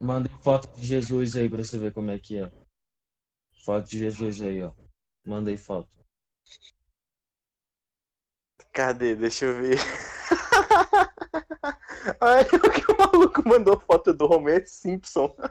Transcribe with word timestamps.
Mandei 0.00 0.30
foto 0.42 0.68
de 0.78 0.86
Jesus 0.86 1.34
aí 1.34 1.50
pra 1.50 1.64
você 1.64 1.76
ver 1.76 1.92
como 1.92 2.12
é 2.12 2.18
que 2.18 2.38
é. 2.38 2.48
Foto 3.64 3.88
de 3.88 3.98
Jesus 3.98 4.40
aí, 4.40 4.62
ó. 4.62 4.72
Mandei 5.26 5.56
foto. 5.56 5.90
Cadê? 8.72 9.16
Deixa 9.16 9.46
eu 9.46 9.60
ver. 9.60 9.78
Olha 12.20 12.44
que 12.44 12.92
o 12.92 12.96
maluco 12.96 13.48
mandou 13.48 13.80
foto 13.80 14.14
do 14.14 14.32
Homer 14.32 14.68
Simpson. 14.68 15.34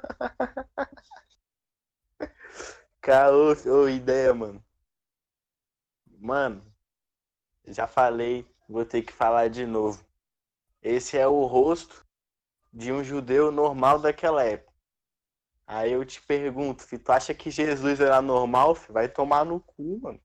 Caô, 3.02 3.54
ô, 3.66 3.90
ideia, 3.90 4.34
mano. 4.34 4.64
Mano, 6.20 6.66
já 7.66 7.86
falei, 7.86 8.48
vou 8.68 8.86
ter 8.86 9.02
que 9.02 9.12
falar 9.12 9.50
de 9.50 9.66
novo. 9.66 10.06
Esse 10.82 11.18
é 11.18 11.28
o 11.28 11.46
rosto 11.46 12.07
de 12.78 12.92
um 12.92 13.04
judeu 13.04 13.52
normal 13.52 14.00
daquela 14.00 14.44
época. 14.44 14.72
Aí 15.66 15.92
eu 15.92 16.06
te 16.06 16.22
pergunto, 16.22 16.84
se 16.84 17.00
tu 17.00 17.12
acha 17.12 17.34
que 17.34 17.50
Jesus 17.50 18.00
era 18.00 18.22
normal, 18.22 18.76
filho, 18.76 18.94
vai 18.94 19.10
tomar 19.10 19.44
no 19.44 19.60
cu, 19.60 20.00
mano. 20.00 20.22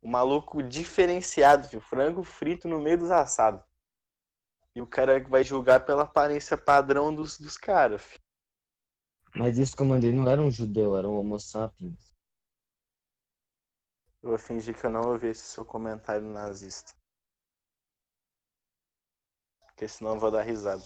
O 0.00 0.08
maluco 0.08 0.62
diferenciado, 0.62 1.68
filho, 1.68 1.82
frango 1.82 2.22
frito 2.22 2.68
no 2.68 2.80
meio 2.80 2.98
dos 2.98 3.10
assados. 3.10 3.60
E 4.76 4.80
o 4.80 4.86
cara 4.86 5.22
vai 5.24 5.42
julgar 5.42 5.84
pela 5.84 6.04
aparência 6.04 6.56
padrão 6.56 7.12
dos, 7.12 7.36
dos 7.38 7.58
caras, 7.58 8.00
filho. 8.00 8.22
Mas 9.34 9.58
isso 9.58 9.76
que 9.76 9.82
eu 9.82 9.86
mandei 9.86 10.12
não 10.12 10.30
era 10.30 10.40
um 10.40 10.50
judeu, 10.50 10.96
era 10.96 11.08
um 11.08 11.18
homo 11.18 11.40
sapiens. 11.40 12.14
Eu 14.22 14.30
vou 14.30 14.38
fingir 14.38 14.78
que 14.78 14.86
eu 14.86 14.90
não 14.90 15.10
ouvi 15.10 15.26
esse 15.26 15.42
seu 15.42 15.64
comentário 15.64 16.26
nazista. 16.28 16.94
Porque 19.66 19.88
senão 19.88 20.14
eu 20.14 20.20
vou 20.20 20.30
dar 20.30 20.42
risada. 20.42 20.84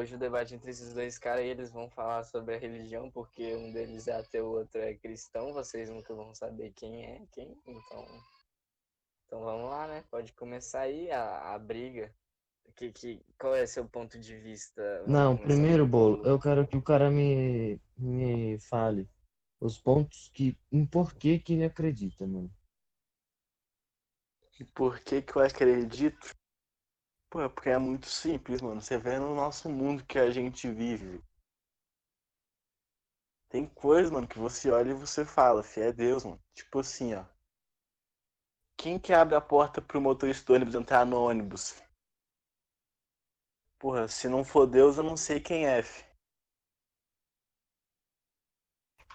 Hoje 0.00 0.14
o 0.14 0.18
debate 0.18 0.54
entre 0.54 0.70
esses 0.70 0.94
dois 0.94 1.18
caras, 1.18 1.44
eles 1.44 1.70
vão 1.70 1.88
falar 1.90 2.24
sobre 2.24 2.54
a 2.54 2.58
religião, 2.58 3.10
porque 3.10 3.54
um 3.54 3.70
deles 3.70 4.08
é 4.08 4.16
ateu, 4.16 4.46
o 4.46 4.58
outro 4.58 4.80
é 4.80 4.94
cristão, 4.94 5.52
vocês 5.52 5.90
nunca 5.90 6.14
vão 6.14 6.34
saber 6.34 6.72
quem 6.72 7.04
é 7.04 7.26
quem, 7.32 7.56
então... 7.66 8.06
Então 9.26 9.44
vamos 9.44 9.70
lá, 9.70 9.86
né? 9.86 10.02
Pode 10.10 10.32
começar 10.32 10.80
aí 10.80 11.08
a, 11.08 11.54
a 11.54 11.58
briga. 11.58 12.12
Que, 12.74 12.90
que, 12.90 13.24
qual 13.38 13.54
é 13.54 13.64
seu 13.64 13.88
ponto 13.88 14.18
de 14.18 14.36
vista? 14.36 15.04
Não, 15.06 15.36
primeiro, 15.36 15.86
Bolo, 15.86 16.26
eu 16.26 16.36
quero 16.36 16.66
que 16.66 16.76
o 16.76 16.82
cara 16.82 17.08
me, 17.12 17.80
me 17.96 18.58
fale 18.58 19.08
os 19.60 19.78
pontos 19.78 20.28
que, 20.34 20.58
em 20.72 20.84
porquê 20.84 21.38
que 21.38 21.52
ele 21.52 21.64
acredita, 21.64 22.26
mano. 22.26 22.50
E 24.58 24.64
por 24.64 24.98
que 24.98 25.22
que 25.22 25.36
eu 25.36 25.42
acredito? 25.42 26.34
Pô, 27.30 27.40
é 27.40 27.48
porque 27.48 27.70
é 27.70 27.78
muito 27.78 28.06
simples, 28.06 28.60
mano. 28.60 28.80
Você 28.80 28.98
vê 28.98 29.16
no 29.18 29.36
nosso 29.36 29.70
mundo 29.70 30.04
que 30.04 30.18
a 30.18 30.30
gente 30.32 30.68
vive. 30.68 31.22
Tem 33.48 33.66
coisa, 33.66 34.12
mano, 34.12 34.26
que 34.26 34.38
você 34.38 34.70
olha 34.70 34.90
e 34.90 34.94
você 34.94 35.24
fala, 35.24 35.62
fi, 35.62 35.80
é 35.80 35.92
Deus, 35.92 36.24
mano. 36.24 36.42
Tipo 36.54 36.80
assim, 36.80 37.14
ó. 37.14 37.24
Quem 38.76 38.98
que 38.98 39.12
abre 39.12 39.36
a 39.36 39.40
porta 39.40 39.80
pro 39.80 40.00
motorista 40.00 40.44
do 40.46 40.54
ônibus 40.54 40.74
entrar 40.74 41.06
no 41.06 41.20
ônibus? 41.20 41.80
Porra, 43.78 44.08
se 44.08 44.28
não 44.28 44.44
for 44.44 44.66
Deus, 44.66 44.98
eu 44.98 45.04
não 45.04 45.16
sei 45.16 45.40
quem 45.40 45.66
é, 45.66 45.82
fi. 45.82 46.04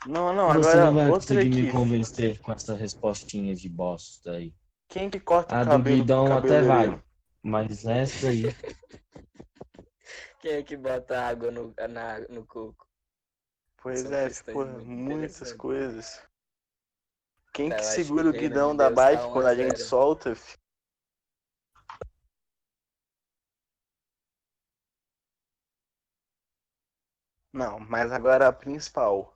Não, 0.07 0.33
não, 0.33 0.51
Você 0.51 0.69
agora 0.69 0.85
não 0.85 0.93
vai 0.93 1.09
outra 1.09 1.35
conseguir 1.35 1.49
me 1.49 1.61
aqui. 1.61 1.65
fi. 1.65 1.71
convencer 1.73 2.39
com 2.41 2.51
essa 2.51 2.75
respostinha 2.75 3.55
de 3.55 3.67
bosta 3.67 4.31
aí. 4.31 4.53
Quem 4.87 5.09
que 5.09 5.19
corta 5.19 5.55
A 5.55 5.61
o 5.61 5.65
cabelo 5.65 5.97
Guidão 5.97 6.25
do 6.25 6.33
até 6.33 6.61
vai? 6.61 7.04
Mas 7.45 7.85
essa 7.85 8.29
aí, 8.29 8.43
Quem 10.41 10.53
é 10.53 10.63
que 10.63 10.75
bota 10.75 11.19
água 11.19 11.51
no, 11.51 11.73
na, 11.89 12.19
no 12.29 12.45
coco? 12.45 12.87
Pois 13.77 14.01
São 14.01 14.13
é, 14.13 14.29
muito 14.55 14.85
muitas 14.85 15.53
coisas. 15.53 16.21
Quem 17.53 17.69
Tá, 17.69 17.77
que 17.77 17.83
segura 17.83 18.31
que 18.31 18.37
o 18.37 18.41
guidão 18.41 18.75
da 18.75 18.89
Deus 18.89 18.99
tá 18.99 19.03
bike 19.05 19.23
a 19.23 19.31
quando 19.31 19.47
a 19.47 19.55
gente 19.55 19.77
zero. 19.77 19.89
solta, 19.89 20.35
fi? 20.35 20.57
Não, 27.53 27.79
mas 27.79 28.11
agora 28.11 28.47
a 28.47 28.53
principal. 28.53 29.35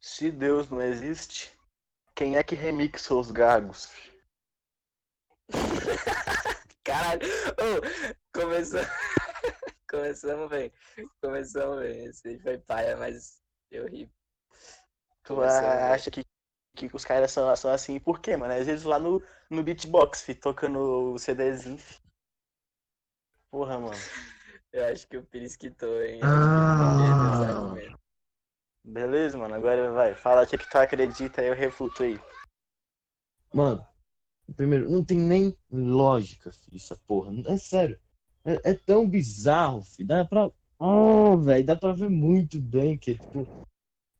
Se 0.00 0.30
Deus 0.30 0.70
não 0.70 0.80
existe, 0.80 1.58
quem 2.14 2.36
é 2.36 2.42
que 2.42 2.54
remixa 2.54 3.14
os 3.14 3.30
gargos? 3.30 3.90
Caralho! 6.88 7.20
Ô, 7.60 8.40
começou... 8.40 8.80
Começamos 9.90 10.48
bem. 10.48 10.72
Começamos 11.22 11.80
bem. 11.80 12.06
Esse 12.06 12.38
foi 12.40 12.58
paia, 12.58 12.96
mas 12.96 13.42
eu 13.70 13.86
ri. 13.86 14.10
Tu 15.22 15.40
acha 15.42 16.10
que, 16.10 16.24
que 16.74 16.90
os 16.94 17.04
caras 17.04 17.30
são, 17.30 17.54
são 17.56 17.70
assim 17.70 18.00
por 18.00 18.20
quê, 18.20 18.36
mano? 18.36 18.54
Às 18.54 18.66
vezes 18.66 18.84
lá 18.84 18.98
no, 18.98 19.22
no 19.50 19.62
beatbox, 19.62 20.22
fi, 20.22 20.34
tocando 20.34 21.12
o 21.12 21.18
CDzinho, 21.18 21.78
fi. 21.78 21.98
Porra, 23.50 23.78
mano. 23.78 23.96
Eu 24.72 24.84
acho 24.86 25.08
que 25.08 25.16
o 25.16 25.24
Pires 25.24 25.56
quitou, 25.56 26.02
hein? 26.02 26.20
Ah. 26.22 27.74
Beleza, 28.84 29.38
mano? 29.38 29.54
Agora 29.54 29.90
vai. 29.92 30.14
Fala 30.14 30.42
o 30.42 30.46
que 30.46 30.58
que 30.58 30.68
tu 30.68 30.76
acredita 30.76 31.40
aí 31.40 31.48
eu 31.48 31.54
refuto 31.54 32.02
aí. 32.02 32.20
mano, 33.54 33.86
primeiro, 34.54 34.90
não 34.90 35.04
tem 35.04 35.18
nem 35.18 35.56
lógica, 35.70 36.52
filho, 36.52 36.76
essa 36.76 36.96
porra. 37.06 37.32
É 37.46 37.56
sério. 37.56 37.98
É, 38.44 38.70
é 38.70 38.74
tão 38.74 39.08
bizarro, 39.08 39.82
filho. 39.82 40.08
Dá 40.08 40.24
pra. 40.24 40.50
Oh, 40.78 41.36
velho, 41.38 41.66
dá 41.66 41.76
pra 41.76 41.92
ver 41.92 42.08
muito 42.08 42.60
bem 42.60 42.96
que 42.96 43.12
é 43.12 43.14
tipo 43.14 43.48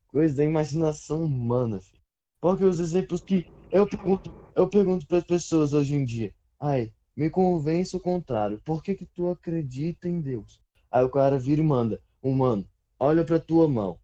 coisa 0.07 0.35
da 0.37 0.43
imaginação 0.43 1.23
humana, 1.23 1.79
filho. 1.79 2.01
Porque 2.41 2.63
os 2.63 2.79
exemplos 2.79 3.21
que 3.21 3.45
eu 3.71 3.87
pergunto, 3.87 4.33
eu 4.55 4.67
pergunto 4.69 5.07
para 5.07 5.19
as 5.19 5.23
pessoas 5.23 5.73
hoje 5.73 5.95
em 5.95 6.03
dia, 6.03 6.33
ai, 6.59 6.91
me 7.15 7.29
convence 7.29 7.95
o 7.95 7.99
contrário. 7.99 8.59
Por 8.65 8.83
que 8.83 8.95
que 8.95 9.05
tu 9.05 9.29
acredita 9.29 10.07
em 10.07 10.19
Deus? 10.19 10.59
Aí 10.91 11.03
o 11.03 11.09
cara 11.09 11.37
vira 11.37 11.61
e 11.61 11.63
manda, 11.63 12.01
humano, 12.21 12.67
olha 12.99 13.23
pra 13.23 13.39
tua 13.39 13.67
mão. 13.67 13.99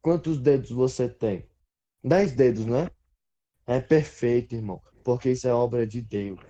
Quantos 0.00 0.38
dedos 0.38 0.70
você 0.70 1.08
tem? 1.08 1.46
Dez 2.02 2.32
dedos, 2.32 2.66
né? 2.66 2.90
É 3.66 3.80
perfeito, 3.80 4.54
irmão, 4.54 4.80
porque 5.04 5.30
isso 5.30 5.46
é 5.46 5.52
obra 5.54 5.86
de 5.86 6.00
Deus. 6.00 6.40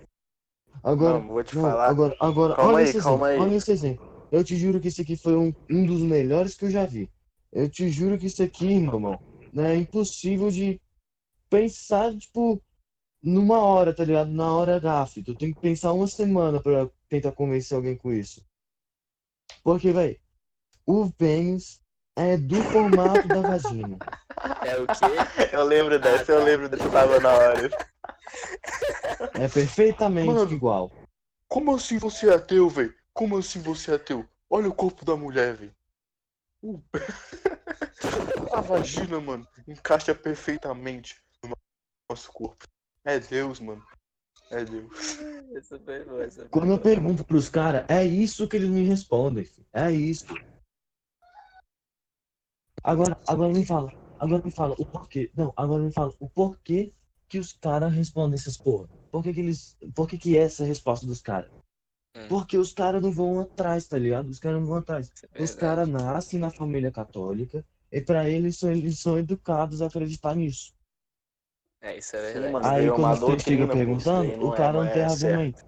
Agora, 0.83 1.19
Não, 1.19 1.27
vou 1.27 1.43
te 1.43 1.55
não, 1.55 1.61
falar. 1.63 1.87
agora, 1.89 2.15
agora, 2.19 2.55
Calma 2.55 2.71
olha 2.73 2.83
aí, 2.83 2.89
esse 2.89 2.99
calma 3.01 3.27
exemplo, 3.27 3.43
aí. 3.45 3.49
olha 3.51 3.57
esse 3.57 3.71
exemplo. 3.71 4.27
Eu 4.31 4.43
te 4.43 4.55
juro 4.55 4.79
que 4.79 4.87
esse 4.87 5.01
aqui 5.01 5.15
foi 5.15 5.35
um, 5.35 5.53
um 5.69 5.85
dos 5.85 6.01
melhores 6.01 6.55
que 6.55 6.65
eu 6.65 6.71
já 6.71 6.85
vi. 6.85 7.09
Eu 7.51 7.69
te 7.69 7.89
juro 7.89 8.17
que 8.17 8.25
isso 8.27 8.41
aqui, 8.41 8.79
meu 8.79 8.93
irmão, 8.93 9.19
né, 9.53 9.73
é 9.73 9.77
impossível 9.77 10.49
de 10.49 10.81
pensar, 11.49 12.15
tipo, 12.17 12.61
numa 13.21 13.59
hora, 13.59 13.93
tá 13.93 14.03
ligado? 14.03 14.29
Na 14.31 14.51
hora 14.53 14.79
gafe. 14.79 15.23
Tu 15.23 15.35
tem 15.35 15.53
que 15.53 15.59
pensar 15.59 15.93
uma 15.93 16.07
semana 16.07 16.61
pra 16.61 16.89
tentar 17.09 17.31
convencer 17.31 17.75
alguém 17.75 17.95
com 17.95 18.11
isso. 18.11 18.43
Porque, 19.63 19.91
velho, 19.91 20.19
o 20.85 21.09
pênis 21.11 21.79
é 22.15 22.37
do 22.37 22.61
formato 22.63 23.27
da 23.27 23.41
vagina. 23.41 23.97
É 24.65 24.77
o 24.77 24.85
quê? 24.85 25.53
Eu 25.53 25.63
lembro 25.63 25.97
dessa, 25.97 26.31
eu 26.31 26.43
lembro 26.43 26.67
dessa, 26.67 26.89
tava 26.89 27.19
na 27.19 27.31
hora. 27.31 27.69
É 29.33 29.47
perfeitamente 29.47 30.27
Mano. 30.33 30.51
igual. 30.51 30.91
Como 31.47 31.75
assim 31.75 31.97
você 31.97 32.29
é 32.29 32.35
ateu, 32.35 32.69
velho? 32.69 32.93
Como 33.13 33.37
assim 33.37 33.61
você 33.61 33.91
é 33.91 33.95
ateu? 33.95 34.27
Olha 34.49 34.69
o 34.69 34.73
corpo 34.73 35.05
da 35.05 35.15
mulher, 35.15 35.55
velho. 35.55 35.75
Uh. 36.63 36.81
A 38.53 38.61
vagina, 38.61 39.19
mano, 39.19 39.47
encaixa 39.67 40.15
perfeitamente 40.15 41.21
no 41.43 41.55
nosso 42.09 42.31
corpo. 42.31 42.65
É 43.03 43.19
Deus, 43.19 43.59
mano. 43.59 43.85
É 44.51 44.63
Deus. 44.63 45.17
Essa 45.55 45.79
foi 45.79 46.05
boa, 46.05 46.23
essa 46.23 46.41
foi 46.41 46.49
Quando 46.49 46.71
eu 46.71 46.79
pergunto 46.79 47.25
pros 47.25 47.49
caras, 47.49 47.85
é 47.89 48.05
isso 48.05 48.47
que 48.47 48.55
eles 48.55 48.69
me 48.69 48.83
respondem. 48.83 49.43
filho. 49.45 49.67
É 49.73 49.91
isso. 49.91 50.25
Agora, 52.83 53.19
agora 53.27 53.51
me 53.51 53.65
fala. 53.65 53.91
Agora 54.19 54.43
me 54.43 54.51
fala 54.51 54.75
o 54.77 54.85
porquê. 54.85 55.31
Não, 55.35 55.51
agora 55.55 55.83
me 55.83 55.91
fala 55.91 56.13
o 56.19 56.29
porquê 56.29 56.93
que 57.27 57.39
os 57.39 57.53
caras 57.53 57.93
respondem 57.93 58.35
essas 58.35 58.57
porra. 58.57 58.87
Por 59.11 59.23
que, 59.23 59.33
que 59.33 59.39
eles. 59.39 59.77
Por 59.95 60.07
que, 60.07 60.17
que 60.17 60.37
é 60.37 60.41
essa 60.43 60.63
a 60.63 60.67
resposta 60.67 61.05
dos 61.05 61.21
caras? 61.21 61.51
Hum. 62.15 62.27
Porque 62.29 62.57
os 62.57 62.73
caras 62.73 63.01
não 63.01 63.11
vão 63.11 63.39
atrás, 63.39 63.87
tá 63.87 63.97
ligado? 63.97 64.29
Os 64.29 64.39
caras 64.39 64.59
não 64.59 64.67
vão 64.67 64.77
atrás. 64.77 65.11
É 65.33 65.43
Os 65.43 65.53
caras 65.53 65.87
nascem 65.87 66.39
na 66.39 66.49
família 66.49 66.91
católica 66.91 67.65
e 67.91 68.01
pra 68.01 68.29
eles 68.29 68.57
são, 68.57 68.71
eles 68.71 68.99
são 68.99 69.17
educados 69.17 69.81
a 69.81 69.87
acreditar 69.87 70.35
nisso. 70.35 70.73
É, 71.81 71.97
isso 71.97 72.15
é 72.15 72.19
Sim, 72.19 72.33
verdade. 72.33 72.53
mano. 72.53 72.65
Aí 72.65 72.91
quando 72.91 73.19
você 73.19 73.55
daí 73.57 73.67
perguntando, 73.67 74.45
o 74.47 74.53
é- 74.53 74.57
cara 74.57 74.73
não 74.73 74.79
não 74.83 74.89
é 74.89 74.93
tem 74.93 75.09
certo. 75.09 75.31
argumento. 75.33 75.65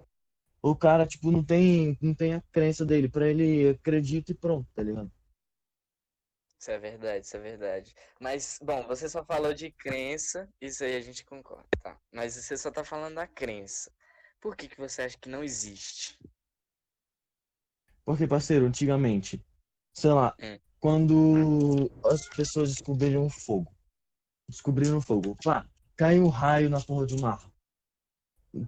O 0.60 0.74
cara, 0.74 1.06
tipo, 1.06 1.30
não 1.30 1.44
tem, 1.44 1.96
não 2.00 2.14
tem 2.14 2.34
a 2.34 2.42
crença 2.50 2.84
dele. 2.84 3.08
Pra 3.08 3.28
ele 3.28 3.68
acredita 3.70 4.32
e 4.32 4.34
pronto, 4.34 4.66
tá 4.74 4.82
ligado? 4.82 5.10
Isso 6.58 6.70
é 6.72 6.78
verdade, 6.78 7.24
isso 7.24 7.36
é 7.36 7.40
verdade. 7.40 7.94
Mas, 8.20 8.58
bom, 8.60 8.84
você 8.86 9.08
só 9.08 9.24
falou 9.24 9.54
de 9.54 9.70
crença, 9.70 10.48
isso 10.60 10.82
aí 10.82 10.96
a 10.96 11.00
gente 11.00 11.24
concorda, 11.24 11.68
tá? 11.82 11.96
Mas 12.12 12.34
você 12.34 12.56
só 12.56 12.70
tá 12.70 12.84
falando 12.84 13.14
da 13.14 13.28
crença. 13.28 13.92
Por 14.40 14.56
que 14.56 14.68
que 14.68 14.76
você 14.76 15.02
acha 15.02 15.16
que 15.18 15.28
não 15.28 15.44
existe? 15.44 16.18
Porque, 18.04 18.26
parceiro, 18.26 18.66
antigamente, 18.66 19.40
sei 19.94 20.10
lá, 20.10 20.34
Hum. 20.42 20.58
quando 20.80 21.90
as 22.06 22.26
pessoas 22.28 22.70
descobriram 22.70 23.26
o 23.26 23.30
fogo, 23.30 23.72
descobriram 24.48 24.98
o 24.98 25.00
fogo, 25.00 25.36
pá, 25.44 25.64
caiu 25.96 26.24
um 26.24 26.28
raio 26.28 26.68
na 26.68 26.80
porra 26.80 27.06
de 27.06 27.14
uma 27.14 27.32
árvore. 27.32 27.52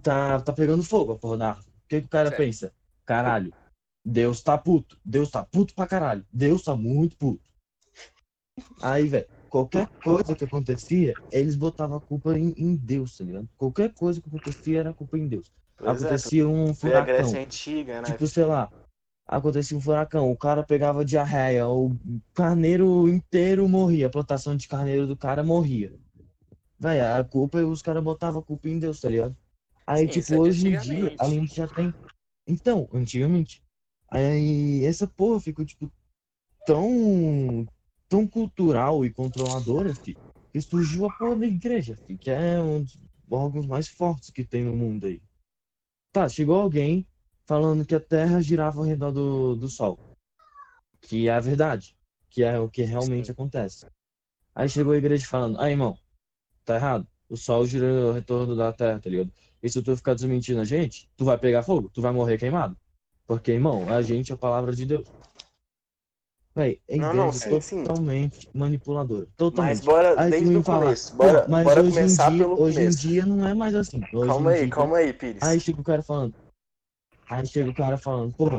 Tá, 0.01 0.39
tá 0.41 0.53
pegando 0.53 0.83
fogo 0.83 1.13
a 1.13 1.17
porra 1.17 1.37
da 1.37 1.49
árvore. 1.49 1.67
O 1.67 1.87
que, 1.89 1.99
que 2.01 2.07
o 2.07 2.09
cara 2.09 2.29
Certo. 2.29 2.37
pensa? 2.37 2.73
Caralho, 3.05 3.53
Deus 4.05 4.41
tá 4.41 4.57
puto. 4.57 4.97
Deus 5.03 5.29
tá 5.29 5.43
puto 5.43 5.73
pra 5.73 5.87
caralho. 5.87 6.25
Deus 6.31 6.63
tá 6.63 6.75
muito 6.75 7.17
puto. 7.17 7.50
Aí, 8.81 9.07
velho, 9.07 9.27
qualquer 9.49 9.87
coisa 10.03 10.35
que 10.35 10.43
acontecia, 10.43 11.13
eles 11.31 11.55
botavam 11.55 11.97
a 11.97 12.01
culpa 12.01 12.37
em, 12.37 12.53
em 12.57 12.75
Deus, 12.75 13.17
tá 13.17 13.23
ligado? 13.23 13.47
Qualquer 13.57 13.93
coisa 13.93 14.21
que 14.21 14.27
acontecia 14.27 14.79
era 14.79 14.93
culpa 14.93 15.17
em 15.17 15.27
Deus. 15.27 15.51
Pois 15.77 16.03
é, 16.03 16.07
acontecia 16.07 16.47
um 16.47 16.73
foi 16.73 16.91
a 16.91 17.03
furacão. 17.03 17.05
Grécia 17.05 17.43
Antiga, 17.43 18.01
né? 18.01 18.11
Tipo, 18.11 18.27
sei 18.27 18.45
lá, 18.45 18.71
acontecia 19.27 19.77
um 19.77 19.81
furacão, 19.81 20.31
o 20.31 20.37
cara 20.37 20.63
pegava 20.63 21.05
diarreia, 21.05 21.67
o 21.67 21.95
carneiro 22.33 23.07
inteiro 23.07 23.67
morria, 23.67 24.07
a 24.07 24.11
plantação 24.11 24.55
de 24.55 24.67
carneiro 24.67 25.07
do 25.07 25.15
cara 25.15 25.43
morria. 25.43 25.93
Véi, 26.79 26.99
a 26.99 27.23
culpa, 27.23 27.59
os 27.59 27.81
caras 27.81 28.03
botavam 28.03 28.41
a 28.41 28.43
culpa 28.43 28.67
em 28.67 28.79
Deus, 28.79 28.99
tá 28.99 29.07
ligado? 29.07 29.37
Aí, 29.85 30.05
Sim, 30.05 30.19
tipo, 30.19 30.33
é 30.33 30.37
hoje 30.37 30.67
em 30.67 30.77
dia, 30.79 31.15
a 31.19 31.27
gente 31.27 31.55
já 31.55 31.67
tem. 31.67 31.93
Então, 32.47 32.89
antigamente. 32.91 33.61
Aí, 34.09 34.83
essa 34.83 35.05
porra 35.05 35.39
ficou, 35.39 35.63
tipo, 35.63 35.91
tão. 36.65 37.67
Tão 38.11 38.27
cultural 38.27 39.05
e 39.05 39.09
controladora, 39.09 39.93
que 39.93 40.61
surgiu 40.61 41.05
a 41.05 41.17
porra 41.17 41.37
da 41.37 41.47
igreja, 41.47 41.95
fi, 41.95 42.17
que 42.17 42.29
é 42.29 42.61
um 42.61 42.83
dos 42.83 42.99
órgãos 43.29 43.65
mais 43.65 43.87
fortes 43.87 44.29
que 44.29 44.43
tem 44.43 44.65
no 44.65 44.75
mundo 44.75 45.07
aí. 45.07 45.21
Tá, 46.11 46.27
chegou 46.27 46.59
alguém 46.59 47.07
falando 47.45 47.85
que 47.85 47.95
a 47.95 48.01
Terra 48.01 48.41
girava 48.41 48.79
ao 48.79 48.85
redor 48.85 49.11
do, 49.11 49.55
do 49.55 49.69
Sol. 49.69 49.97
Que 50.99 51.29
é 51.29 51.31
a 51.31 51.39
verdade. 51.39 51.95
Que 52.29 52.43
é 52.43 52.59
o 52.59 52.67
que 52.67 52.83
realmente 52.83 53.31
acontece. 53.31 53.87
Aí 54.53 54.67
chegou 54.67 54.91
a 54.91 54.97
igreja 54.97 55.25
falando, 55.25 55.57
ah, 55.61 55.71
irmão, 55.71 55.97
tá 56.65 56.75
errado. 56.75 57.07
O 57.29 57.37
Sol 57.37 57.65
gira 57.65 58.07
ao 58.07 58.11
retorno 58.11 58.57
da 58.57 58.73
Terra, 58.73 58.99
tá 58.99 59.09
ligado? 59.09 59.31
E 59.63 59.69
se 59.69 59.81
tu 59.81 59.95
ficar 59.95 60.15
desmentindo 60.15 60.59
a 60.59 60.65
gente, 60.65 61.09
tu 61.15 61.23
vai 61.23 61.37
pegar 61.37 61.63
fogo, 61.63 61.89
tu 61.89 62.01
vai 62.01 62.11
morrer 62.11 62.37
queimado. 62.37 62.77
Porque, 63.25 63.53
irmão, 63.53 63.87
a 63.87 64.01
gente 64.01 64.33
é 64.33 64.35
a 64.35 64.37
palavra 64.37 64.75
de 64.75 64.85
Deus. 64.85 65.07
Véi, 66.53 66.81
a 66.91 66.97
Não, 66.97 67.13
não, 67.13 67.31
sim, 67.31 67.55
é 67.55 67.61
sim. 67.61 67.83
totalmente 67.83 68.49
manipuladora. 68.53 69.27
Totalmente. 69.37 69.77
Mas 69.77 69.85
bora 69.85 70.19
Aí 70.21 70.31
desde 70.31 70.57
o 70.57 70.63
começo. 70.63 71.11
"Pô, 71.15 71.23
Bora, 71.23 71.45
mas 71.47 71.63
bora 71.63 71.81
hoje 71.81 71.89
em 71.91 71.93
começar 72.01 72.29
dia, 72.29 72.37
pelo 72.39 72.61
hoje 72.61 72.77
em 72.77 72.79
começo. 72.81 72.97
dia 72.99 73.25
não 73.25 73.47
é 73.47 73.53
mais 73.53 73.75
assim. 73.75 74.01
Hoje 74.11 74.27
Calma 74.27 74.51
em 74.51 74.53
aí, 74.55 74.61
dia- 74.61 74.69
calma 74.69 74.97
aí, 74.97 75.13
Pires. 75.13 75.43
Aí 75.43 75.59
chega 75.59 75.79
o 75.79 75.83
cara 75.83 76.03
falando. 76.03 76.35
Aí 77.29 77.45
chega 77.47 77.69
o 77.69 77.73
cara 77.73 77.97
falando, 77.97 78.33
pô, 78.35 78.49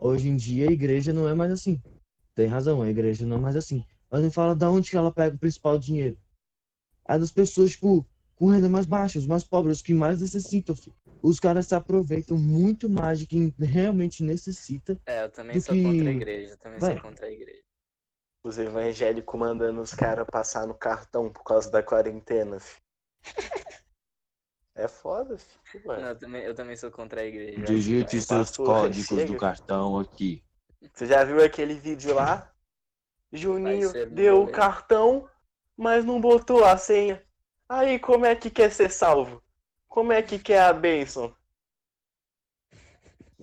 hoje 0.00 0.28
em 0.28 0.36
dia 0.36 0.66
a 0.66 0.72
igreja 0.72 1.12
não 1.12 1.28
é 1.28 1.34
mais 1.34 1.52
assim. 1.52 1.78
Tem 2.34 2.46
razão, 2.46 2.80
a 2.80 2.88
igreja 2.88 3.26
não 3.26 3.36
é 3.36 3.40
mais 3.40 3.56
assim. 3.56 3.84
Mas 4.10 4.22
me 4.22 4.30
fala 4.30 4.54
da 4.56 4.70
onde 4.70 4.90
que 4.90 4.96
ela 4.96 5.12
pega 5.12 5.36
o 5.36 5.38
principal 5.38 5.78
dinheiro. 5.78 6.16
É 7.06 7.18
das 7.18 7.30
pessoas, 7.30 7.72
tipo, 7.72 8.06
com 8.36 8.46
renda 8.46 8.68
mais 8.70 8.86
baixa, 8.86 9.18
os 9.18 9.26
mais 9.26 9.44
pobres, 9.44 9.76
os 9.78 9.82
que 9.82 9.92
mais 9.92 10.22
necessitam, 10.22 10.74
filho. 10.74 10.96
Os 11.22 11.38
caras 11.38 11.66
se 11.68 11.74
aproveitam 11.74 12.36
muito 12.36 12.90
mais 12.90 13.18
de 13.18 13.26
quem 13.26 13.54
realmente 13.58 14.22
necessita. 14.24 14.98
É, 15.06 15.24
eu 15.24 15.30
também 15.30 15.60
sou 15.60 15.74
contra 15.74 15.90
a 15.90 15.94
que- 15.94 16.08
igreja, 16.10 16.52
eu 16.54 16.58
também 16.58 16.80
Vai. 16.80 16.92
sou 16.94 17.02
contra 17.02 17.26
a 17.26 17.30
igreja. 17.30 17.62
Os 18.44 18.58
evangélicos 18.58 19.38
mandando 19.38 19.80
os 19.80 19.94
caras 19.94 20.26
passar 20.30 20.66
no 20.66 20.74
cartão 20.74 21.30
por 21.32 21.44
causa 21.44 21.70
da 21.70 21.80
quarentena, 21.82 22.58
fi. 22.58 22.80
É 24.74 24.88
foda, 24.88 25.38
fi. 25.38 25.78
Não, 25.86 26.08
eu 26.08 26.18
também, 26.18 26.42
eu 26.42 26.54
também 26.54 26.76
sou 26.76 26.90
contra 26.90 27.20
a 27.20 27.24
igreja. 27.24 27.62
Digite 27.64 28.16
que 28.16 28.20
seus 28.20 28.48
Pastor, 28.48 28.66
códigos 28.66 29.06
chega. 29.06 29.26
do 29.26 29.36
cartão 29.36 29.98
aqui. 29.98 30.42
Você 30.92 31.06
já 31.06 31.22
viu 31.24 31.42
aquele 31.44 31.74
vídeo 31.74 32.14
lá? 32.14 32.52
Juninho 33.32 33.92
deu 34.10 34.36
o 34.36 34.40
boleto. 34.40 34.58
cartão, 34.58 35.28
mas 35.76 36.04
não 36.04 36.20
botou 36.20 36.64
a 36.64 36.76
senha. 36.76 37.24
Aí, 37.68 37.98
como 37.98 38.26
é 38.26 38.34
que 38.34 38.50
quer 38.50 38.72
ser 38.72 38.90
salvo? 38.90 39.42
Como 39.92 40.10
é 40.10 40.22
que 40.22 40.38
quer 40.38 40.62
a 40.62 40.72
bênção? 40.72 41.36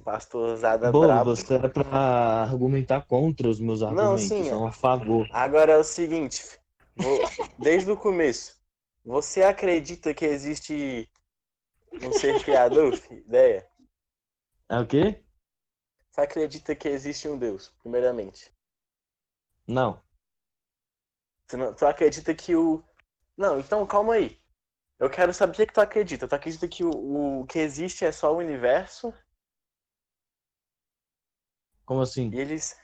Pastorzada 0.03 0.91
Boa, 0.91 1.05
brabo. 1.05 1.35
você 1.35 1.53
era 1.53 1.69
pra 1.69 1.85
argumentar 2.41 3.05
contra 3.05 3.47
os 3.47 3.59
meus 3.59 3.83
argumentos, 3.83 4.29
sim, 4.29 4.49
não 4.49 4.65
a 4.65 4.71
favor. 4.71 5.29
Agora 5.31 5.73
é 5.73 5.77
o 5.77 5.83
seguinte, 5.83 6.43
vou- 6.95 7.19
desde 7.59 7.91
o 7.91 7.95
começo, 7.95 8.59
você 9.05 9.43
acredita 9.43 10.11
que 10.11 10.25
existe 10.25 11.07
um 12.01 12.11
ser 12.11 12.41
criador? 12.41 12.93
Ideia? 13.11 13.69
É 14.67 14.79
o 14.79 14.87
quê? 14.87 15.23
Você 16.11 16.21
acredita 16.21 16.75
que 16.75 16.87
existe 16.87 17.27
um 17.27 17.37
Deus, 17.37 17.71
primeiramente? 17.83 18.51
Não. 19.67 20.01
Tu, 21.47 21.57
não, 21.57 21.75
tu 21.75 21.85
acredita 21.85 22.33
que 22.33 22.55
o. 22.55 22.83
Não, 23.37 23.59
então 23.59 23.85
calma 23.85 24.15
aí. 24.15 24.38
Eu 24.99 25.09
quero 25.09 25.33
saber 25.33 25.53
o 25.53 25.55
que, 25.55 25.65
que 25.67 25.73
tu 25.73 25.79
acredita. 25.79 26.27
Tu 26.27 26.35
acredita 26.35 26.67
que 26.67 26.83
o, 26.83 27.41
o 27.41 27.45
que 27.45 27.57
existe 27.59 28.03
é 28.03 28.11
só 28.11 28.33
o 28.33 28.37
universo 28.37 29.13
Como 31.85 32.01
assim? 32.01 32.29
e 32.33 32.39
eles. 32.39 32.77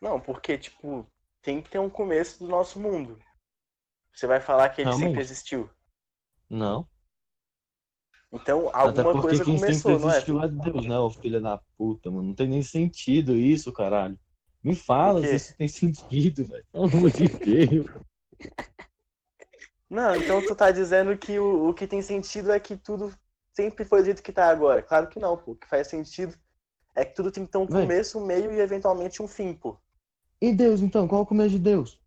Não, 0.00 0.18
porque, 0.18 0.56
tipo, 0.56 1.06
tem 1.42 1.60
que 1.60 1.70
ter 1.70 1.78
um 1.78 1.90
começo 1.90 2.38
do 2.38 2.48
nosso 2.48 2.80
mundo. 2.80 3.18
Você 4.12 4.26
vai 4.26 4.40
falar 4.40 4.70
que 4.70 4.80
ele 4.80 4.88
Realmente. 4.88 5.08
sempre 5.08 5.20
existiu. 5.20 5.70
Não. 6.48 6.88
Então, 8.32 8.68
Até 8.68 9.02
alguma 9.02 9.12
porque 9.12 9.28
coisa 9.28 9.44
quem 9.44 9.54
começou, 9.56 9.92
sempre 9.92 10.02
não 10.02 10.10
é? 10.10 10.12
existiu 10.16 10.42
é 10.42 10.48
Deus, 10.48 10.86
né, 10.86 10.98
ô 10.98 11.10
filho 11.10 11.40
da 11.40 11.58
puta, 11.76 12.10
mano. 12.10 12.28
Não 12.28 12.34
tem 12.34 12.48
nem 12.48 12.62
sentido 12.62 13.36
isso, 13.36 13.72
caralho. 13.72 14.18
Me 14.62 14.74
fala 14.74 15.22
se 15.24 15.36
isso 15.36 15.56
tem 15.56 15.68
sentido, 15.68 16.44
velho. 16.44 16.64
Pelo 16.72 16.84
amor 16.84 17.10
de 17.10 17.28
Deus. 17.28 17.86
Não, 19.90 20.14
então 20.16 20.44
tu 20.44 20.54
tá 20.54 20.70
dizendo 20.70 21.16
que 21.16 21.38
o, 21.38 21.68
o 21.70 21.74
que 21.74 21.86
tem 21.86 22.02
sentido 22.02 22.52
é 22.52 22.60
que 22.60 22.76
tudo 22.76 23.14
sempre 23.54 23.84
foi 23.84 24.00
do 24.02 24.04
jeito 24.06 24.22
que 24.22 24.32
tá 24.32 24.48
agora. 24.48 24.82
Claro 24.82 25.08
que 25.08 25.18
não, 25.18 25.36
pô. 25.36 25.52
O 25.52 25.56
que 25.56 25.66
faz 25.66 25.88
sentido 25.88 26.36
é 26.94 27.04
que 27.04 27.14
tudo 27.14 27.32
tem 27.32 27.46
que 27.46 27.52
ter 27.52 27.58
um 27.58 27.66
Véi. 27.66 27.82
começo, 27.82 28.18
um 28.18 28.26
meio 28.26 28.52
e 28.52 28.60
eventualmente 28.60 29.22
um 29.22 29.28
fim, 29.28 29.54
pô. 29.54 29.78
E 30.40 30.52
Deus, 30.54 30.80
então? 30.80 31.08
Qual 31.08 31.20
é 31.20 31.24
o 31.24 31.26
começo 31.26 31.50
de 31.50 31.58
Deus? 31.58 31.98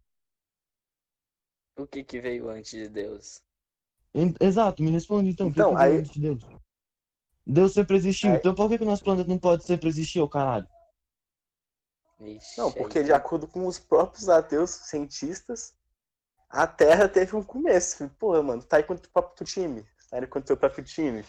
O 1.77 1.87
que 1.87 2.03
que 2.03 2.21
veio 2.21 2.49
antes 2.49 2.71
de 2.71 2.87
Deus? 2.87 3.41
Exato, 4.39 4.83
me 4.83 4.91
responde 4.91 5.29
então. 5.29 5.47
o 5.47 5.53
que 5.53 5.59
Então, 5.59 5.71
que 5.71 5.77
veio 5.77 5.91
aí- 5.93 5.97
antes 5.99 6.11
de 6.11 6.19
Deus? 6.21 6.43
Deus 7.47 7.73
sempre 7.73 7.97
existiu. 7.97 8.29
Aí- 8.29 8.37
Então 8.37 8.53
por 8.53 8.69
que, 8.69 8.77
que 8.77 8.83
o 8.83 8.87
nosso 8.87 9.03
planeta 9.03 9.27
não 9.27 9.39
pode 9.39 9.63
sempre 9.63 9.89
existir, 9.89 10.19
ô 10.21 10.29
caralho? 10.29 10.67
Ixi, 12.19 12.59
Não, 12.59 12.67
aí 12.67 12.73
porque 12.75 13.01
de 13.03 13.11
acordo 13.11 13.47
com 13.47 13.65
os 13.65 13.79
próprios 13.79 14.29
ateus 14.29 14.69
cientistas, 14.69 15.73
a 16.51 16.67
Terra 16.67 17.07
teve 17.07 17.35
um 17.35 17.43
começo. 17.43 18.09
Porra, 18.19 18.43
mano, 18.43 18.61
tá 18.61 18.77
aí 18.77 18.83
com 18.83 18.93
o 18.93 19.09
próprio 19.09 19.45
time. 19.45 19.83
Tá 20.09 20.17
aí 20.17 20.27
com 20.27 20.39
o 20.39 20.57
próprio 20.57 20.83
time. 20.83 21.25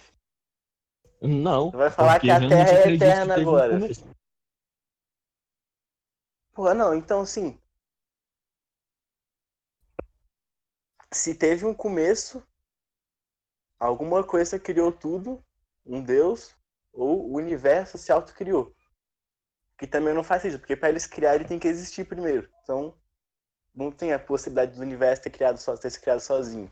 Não. 1.21 1.71
Tu 1.71 1.79
vai 1.79 1.91
falar 1.91 2.19
que 2.19 2.31
a 2.31 2.41
Terra 2.41 2.71
é 2.71 2.93
eterna 2.93 3.39
um 3.39 3.41
agora. 3.41 3.79
começo. 3.79 4.05
Porra, 6.53 6.75
não, 6.75 6.95
então 6.95 7.21
assim. 7.21 7.59
Se 11.13 11.35
teve 11.35 11.65
um 11.65 11.75
começo, 11.75 12.43
alguma 13.79 14.25
coisa 14.25 14.59
criou 14.59 14.91
tudo, 14.91 15.45
um 15.87 16.03
Deus, 16.03 16.57
ou 16.93 17.31
o 17.31 17.37
universo 17.37 17.97
se 17.97 18.11
autocriou. 18.11 18.75
Que 19.79 19.87
também 19.87 20.15
não 20.15 20.25
faz 20.25 20.45
isso, 20.45 20.59
porque 20.59 20.75
para 20.75 20.89
eles 20.89 21.07
criarem 21.07 21.47
tem 21.47 21.59
que 21.59 21.69
existir 21.69 22.07
primeiro. 22.07 22.51
Então, 22.63 22.97
não 23.75 23.91
tem 23.93 24.13
a 24.13 24.19
possibilidade 24.19 24.77
do 24.77 24.83
universo 24.83 25.23
ter 25.25 25.31
criado 25.31 25.59
só, 25.59 25.77
ter 25.77 25.91
se 25.91 26.01
criado 26.01 26.21
sozinho. 26.21 26.71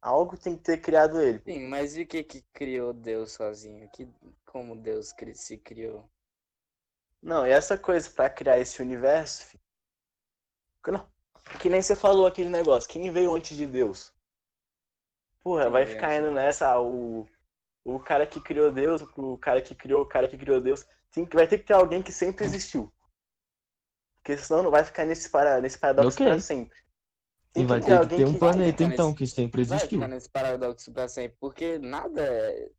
Algo 0.00 0.36
tem 0.38 0.56
que 0.56 0.62
ter 0.62 0.78
criado 0.80 1.20
ele. 1.20 1.42
Sim, 1.46 1.68
mas 1.68 1.96
e 1.96 2.02
o 2.02 2.06
que 2.06 2.22
que 2.22 2.42
criou 2.52 2.92
Deus 2.92 3.32
sozinho? 3.32 3.88
Que, 3.90 4.06
como 4.44 4.76
Deus 4.76 5.14
se 5.34 5.56
criou? 5.56 6.06
Não, 7.20 7.44
e 7.44 7.50
essa 7.50 7.76
coisa 7.76 8.08
pra 8.08 8.30
criar 8.30 8.60
esse 8.60 8.80
universo, 8.80 9.44
fi- 9.46 9.58
que 10.84 10.90
não, 10.92 11.04
que 11.60 11.68
nem 11.68 11.82
você 11.82 11.96
falou 11.96 12.26
aquele 12.28 12.48
negócio, 12.48 12.88
quem 12.88 13.10
veio 13.10 13.34
antes 13.34 13.56
de 13.56 13.66
Deus? 13.66 14.12
Porra, 15.44 15.70
vai 15.70 15.86
ficar 15.86 16.16
indo 16.16 16.32
nessa, 16.32 16.68
ah, 16.68 16.80
o, 16.82 17.24
o 17.84 18.00
cara 18.00 18.26
que 18.28 18.40
criou 18.40 18.72
Deus, 18.72 19.02
o 19.18 19.38
cara 19.38 19.62
que 19.62 19.74
criou, 19.74 20.02
o 20.02 20.06
cara 20.06 20.28
que 20.28 20.38
criou 20.38 20.62
Deus, 20.62 20.86
tem 21.12 21.26
que, 21.26 21.36
vai 21.36 21.48
ter 21.48 21.58
que 21.58 21.64
ter 21.66 21.74
alguém 21.74 22.02
que 22.04 22.12
sempre 22.12 22.46
existiu. 22.46 22.93
Porque 24.24 24.38
senão 24.38 24.62
não 24.62 24.70
vai 24.70 24.82
ficar 24.82 25.04
nesse, 25.04 25.28
para, 25.28 25.60
nesse 25.60 25.78
paradoxo 25.78 26.16
Ok. 26.16 26.26
pra 26.26 26.40
sempre. 26.40 26.78
E 27.50 27.52
Tem 27.52 27.66
vai 27.66 27.78
que 27.78 27.86
ter 27.86 28.00
que 28.08 28.16
ter 28.16 28.24
um 28.26 28.32
que- 28.32 28.38
planeta, 28.38 28.82
então, 28.82 29.08
nesse- 29.08 29.18
que 29.18 29.26
sempre 29.26 29.64
Vai 29.64 29.76
existiu. 29.76 29.98
ficar 30.00 30.08
nesse 30.08 30.30
paradoxo 30.30 30.90
pra 30.92 31.06
sempre, 31.08 31.36
porque 31.38 31.78
nada 31.78 32.22
é... 32.22 32.70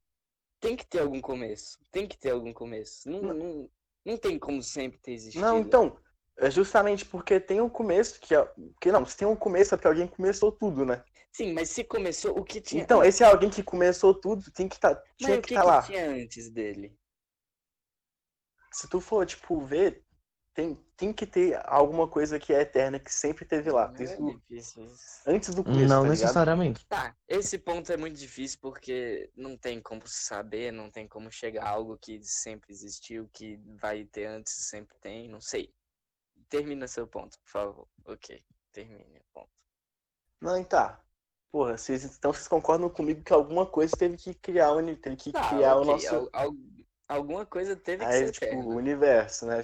Tem 0.60 0.76
que 0.76 0.86
ter 0.88 1.00
algum 1.02 1.22
começo. 1.22 1.78
Tem 1.92 2.08
que 2.08 2.18
ter 2.18 2.32
algum 2.32 2.52
começo. 2.52 3.08
Não, 3.08 3.22
não, 3.22 3.70
não 4.04 4.18
tem 4.18 4.40
como 4.40 4.64
sempre 4.64 4.98
ter 4.98 5.12
existido. 5.12 5.46
Não, 5.46 5.60
então, 5.60 5.96
é 6.40 6.50
justamente 6.50 7.06
porque 7.06 7.40
tem 7.40 7.62
um 7.62 7.70
começo 7.70 8.20
que, 8.20 8.34
é- 8.34 8.52
que 8.82 8.92
não, 8.92 9.06
se 9.06 9.16
tem 9.16 9.28
um 9.28 9.36
começo 9.36 9.76
é 9.76 9.78
porque 9.78 9.88
alguém 9.88 10.08
começou 10.08 10.52
tudo, 10.52 10.84
né? 10.84 11.04
Sim, 11.32 11.54
mas 11.54 11.70
se 11.70 11.84
começou, 11.84 12.36
o 12.40 12.44
que 12.44 12.60
tinha 12.60 12.82
Então, 12.82 13.04
esse 13.04 13.24
alguém 13.24 13.52
que 13.52 13.62
começou 13.62 14.16
tudo 14.20 14.50
tem 14.52 14.68
que 14.68 14.80
tá, 14.80 14.96
tinha 15.16 15.38
o 15.38 15.42
que 15.42 15.50
que, 15.50 15.54
estar 15.54 15.62
que 15.62 15.68
lá. 15.68 15.82
tinha 15.84 16.10
antes 16.10 16.50
dele? 16.50 16.98
se 18.74 18.90
tu 18.90 19.00
for, 19.00 19.26
tipo, 19.26 19.62
ver, 19.62 20.04
tem, 20.54 20.78
tem 20.98 21.12
que 21.12 21.26
ter 21.28 21.60
alguma 21.66 22.08
coisa 22.08 22.40
que 22.40 22.54
é 22.54 22.62
eterna, 22.62 23.00
que 23.00 23.14
sempre 23.14 23.44
teve 23.46 23.70
lá. 23.72 23.88
Desde 23.88 24.16
é 24.16 24.20
o- 24.20 24.34
difícil 24.40 24.88
antes 25.26 25.54
do 25.54 25.64
começo, 25.64 25.82
Não 25.88 26.04
tá 26.04 26.10
ligado? 26.10 26.10
necessariamente. 26.22 26.86
Tá, 26.88 27.16
esse 27.28 27.58
ponto 27.58 27.92
é 27.92 27.98
muito 27.98 28.18
difícil 28.18 28.60
porque 28.62 29.30
não 29.36 29.58
tem 29.58 29.82
como 29.82 30.02
saber, 30.08 30.72
não 30.72 30.90
tem 30.90 31.08
como 31.08 31.32
chegar 31.32 31.66
a 31.66 31.70
algo 31.70 31.98
que 31.98 32.24
sempre 32.24 32.72
existiu, 32.72 33.30
que 33.34 33.58
vai 33.82 34.06
ter 34.06 34.26
antes, 34.26 34.54
sempre 34.54 34.96
tem, 35.00 35.28
não 35.28 35.42
sei. 35.42 35.74
Termina 36.48 36.88
seu 36.88 37.08
ponto, 37.08 37.38
por 37.40 37.50
favor. 37.50 37.88
Ok, 38.06 38.44
termine 38.72 39.20
o 39.20 39.24
ponto. 39.34 39.50
Não, 40.42 40.64
tá. 40.64 41.02
Porra, 41.52 41.78
vocês, 41.78 42.04
então 42.04 42.32
vocês 42.34 42.48
concordam 42.48 42.90
comigo 42.90 43.24
que 43.24 43.34
alguma 43.34 43.66
coisa 43.66 43.96
teve 43.98 44.18
que 44.18 44.34
criar, 44.34 44.72
o 44.74 44.96
teve 44.98 45.16
que 45.16 45.32
Tá, 45.32 45.50
criar 45.50 45.76
o 45.76 45.82
ok, 45.82 45.92
nosso. 45.92 46.16
al- 46.16 46.30
al- 46.34 46.56
alguma 47.08 47.46
coisa 47.46 47.76
teve 47.76 48.06
que 48.06 48.12
Aí, 48.12 48.26
ser 48.26 48.32
tipo, 48.32 48.46
eterna. 48.46 48.64
o 48.66 48.76
universo, 48.76 49.46
né? 49.46 49.64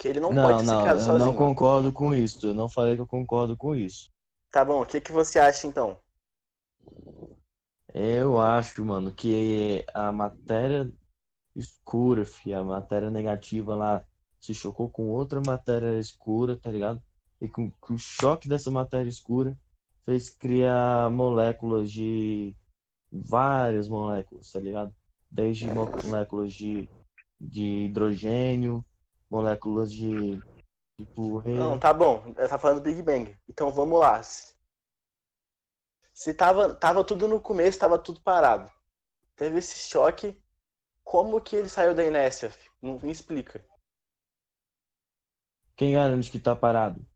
Que 0.00 0.08
ele 0.08 0.18
não, 0.18 0.32
Não, 0.32 0.42
pode 0.42 0.64
não, 0.64 0.80
criado 0.80 0.98
eu 0.98 1.04
sozinho. 1.04 1.18
não 1.18 1.34
concordo 1.34 1.92
com 1.92 2.14
isso. 2.14 2.46
Eu 2.46 2.54
não 2.54 2.70
falei 2.70 2.96
que 2.96 3.02
eu 3.02 3.06
concordo 3.06 3.54
com 3.54 3.74
isso. 3.76 4.10
Tá 4.50 4.64
bom, 4.64 4.80
o 4.80 4.86
que, 4.86 4.98
que 4.98 5.12
você 5.12 5.38
acha 5.38 5.66
então? 5.66 5.98
Eu 7.92 8.40
acho, 8.40 8.84
mano, 8.84 9.12
que 9.12 9.84
a 9.92 10.12
matéria 10.12 10.90
escura, 11.56 12.24
fi, 12.24 12.54
a 12.54 12.62
matéria 12.64 13.10
negativa 13.10 13.74
lá 13.74 14.04
se 14.40 14.54
chocou 14.54 14.88
com 14.90 15.08
outra 15.10 15.40
matéria 15.40 15.98
escura, 15.98 16.56
tá 16.56 16.70
ligado? 16.70 17.02
E 17.40 17.48
com, 17.48 17.70
com 17.80 17.94
o 17.94 17.98
choque 17.98 18.48
dessa 18.48 18.70
matéria 18.70 19.08
escura 19.08 19.56
fez 20.06 20.30
criar 20.30 21.10
moléculas 21.10 21.90
de 21.92 22.54
várias 23.12 23.88
moléculas, 23.88 24.50
tá 24.52 24.60
ligado? 24.60 24.94
Desde 25.30 25.68
mo- 25.70 25.90
moléculas 26.04 26.52
de, 26.54 26.88
de 27.40 27.86
hidrogênio, 27.86 28.84
moléculas 29.30 29.92
de 29.92 30.40
tipo 30.98 31.40
Não, 31.48 31.78
tá 31.78 31.94
bom, 31.94 32.32
tá 32.34 32.58
falando 32.58 32.82
Big 32.82 33.00
Bang. 33.02 33.38
Então 33.48 33.70
vamos 33.70 33.98
lá. 34.00 34.22
Se, 34.22 34.54
se 36.12 36.34
tava, 36.34 36.74
tava 36.74 37.04
tudo 37.04 37.28
no 37.28 37.40
começo, 37.40 37.78
tava 37.78 37.98
tudo 37.98 38.20
parado. 38.20 38.70
Teve 39.36 39.58
esse 39.58 39.88
choque, 39.88 40.38
como 41.02 41.40
que 41.40 41.56
ele 41.56 41.68
saiu 41.68 41.94
da 41.94 42.04
inércia? 42.04 42.52
Não 42.82 42.98
me 43.00 43.10
explica. 43.10 43.64
Quem 45.76 45.94
garante 45.94 46.30
que 46.30 46.38
tá 46.38 46.54
parado? 46.54 47.06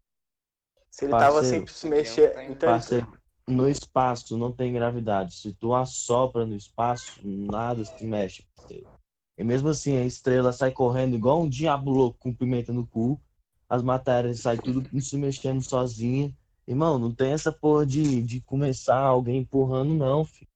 Se 0.91 1.05
ele 1.05 1.13
tava 1.13 1.35
Parceiro. 1.35 1.57
sempre 1.57 1.73
se 1.73 1.89
mexer. 1.89 2.35
tem- 2.35 2.53
Então, 2.53 2.69
Parceiro, 2.71 3.21
no 3.47 3.69
espaço 3.69 4.39
não 4.39 4.51
tem 4.51 4.73
gravidade. 4.73 5.35
Se 5.35 5.53
tu 5.53 5.75
assopra 5.75 6.47
no 6.47 6.55
espaço, 6.57 7.21
nada 7.25 7.85
se 7.85 8.07
mexe, 8.07 8.43
parceiro. 8.57 8.89
E 9.37 9.43
mesmo 9.43 9.69
assim, 9.69 9.97
a 9.97 10.05
estrela 10.05 10.53
sai 10.53 10.71
correndo 10.71 11.17
igual 11.17 11.43
um 11.43 11.49
diabo 11.49 11.91
louco 11.91 12.19
com 12.19 12.33
pimenta 12.35 12.73
no 12.73 12.87
cu. 12.87 13.21
As 13.69 13.83
matérias 13.83 14.41
saem 14.41 14.61
tudo 14.61 14.89
se 15.01 15.17
mexendo 15.17 15.61
sozinha. 15.63 16.33
Irmão, 16.67 16.99
não 16.99 17.13
tem 17.15 17.33
essa 17.33 17.53
porra 17.53 17.85
de, 17.85 18.23
de 18.23 18.41
começar 18.41 18.99
alguém 18.99 19.39
empurrando, 19.39 19.93
não, 19.93 20.25
filho. 20.25 20.49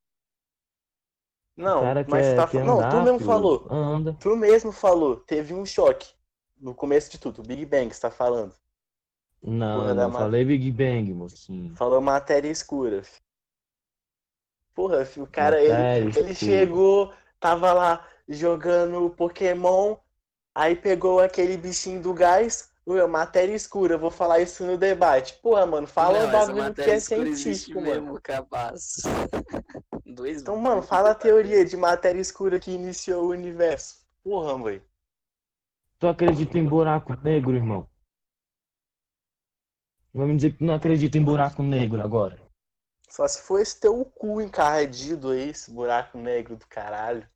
não, 1.57 1.83
mas 2.09 2.29
quer, 2.29 2.37
tá 2.37 2.47
quer 2.49 2.65
Não, 2.65 2.79
andar, 2.79 2.91
tu 2.91 3.03
mesmo 3.03 3.19
filho, 3.19 3.31
falou. 3.31 3.67
Anda. 3.71 4.17
Tu 4.19 4.37
mesmo 4.37 4.73
falou. 4.73 5.17
Teve 5.17 5.53
um 5.55 5.67
choque. 5.67 6.15
No 6.59 6.75
começo 6.75 7.11
de 7.11 7.19
tudo, 7.19 7.41
o 7.43 7.45
Big 7.45 7.65
Bang, 7.67 7.93
você 7.93 8.01
tá 8.01 8.11
falando. 8.11 8.55
Não, 9.43 9.81
Porra 9.81 9.95
não 9.95 10.13
falei 10.13 10.45
Big 10.45 10.71
Bang, 10.73 11.13
mocinho. 11.13 11.77
Falou 11.77 12.01
matéria 12.01 12.49
escura. 12.49 13.03
Porra, 14.75 15.05
fi, 15.05 15.21
o 15.21 15.27
cara, 15.27 15.61
ele, 15.61 15.69
Matéria 15.73 15.99
ele 15.99 16.11
escura. 16.11 16.35
chegou, 16.35 17.13
tava 17.39 17.73
lá 17.73 18.09
jogando 18.29 19.11
Pokémon, 19.11 19.97
aí 20.55 20.77
pegou 20.77 21.21
aquele 21.21 21.57
bichinho 21.57 22.03
do 22.03 22.13
gás, 22.13 22.71
ué, 22.87 23.07
matéria 23.07 23.55
escura, 23.55 23.97
vou 23.97 24.11
falar 24.11 24.41
isso 24.41 24.65
no 24.65 24.77
debate. 24.77 25.35
Porra, 25.43 25.67
mano, 25.67 25.87
fala 25.87 26.19
Não, 26.21 26.27
um 26.27 26.29
essa 26.29 26.39
bagulho 26.39 26.75
que 26.75 26.81
matéria 26.81 26.93
é 26.93 27.01
científico, 27.01 27.81
mano. 27.81 28.03
mesmo, 28.03 28.21
capaz. 28.21 29.03
Dois 30.05 30.41
Então, 30.43 30.57
mano, 30.57 30.83
fala 30.83 31.11
a 31.11 31.15
teoria 31.15 31.65
de 31.65 31.77
matéria 31.77 32.21
escura 32.21 32.59
que 32.59 32.71
iniciou 32.71 33.27
o 33.27 33.31
universo. 33.31 34.07
Porra, 34.23 34.63
velho. 34.63 34.83
Tu 35.99 36.07
acredita 36.07 36.59
em 36.59 36.65
buraco 36.65 37.15
negro, 37.23 37.55
irmão? 37.55 37.89
Vamos 40.15 40.37
dizer 40.37 40.53
que 40.53 40.59
tu 40.59 40.65
não 40.65 40.75
acredita 40.75 41.19
em 41.19 41.25
buraco 41.25 41.63
negro 41.63 42.01
agora. 42.03 42.41
Só 43.09 43.27
se 43.27 43.43
for 43.43 43.61
esse 43.61 43.79
teu 43.81 44.05
cu 44.05 44.41
encardido 44.41 45.31
aí, 45.31 45.51
esse 45.51 45.71
buraco 45.71 46.19
negro 46.19 46.57
do 46.57 46.67
caralho. 46.67 47.29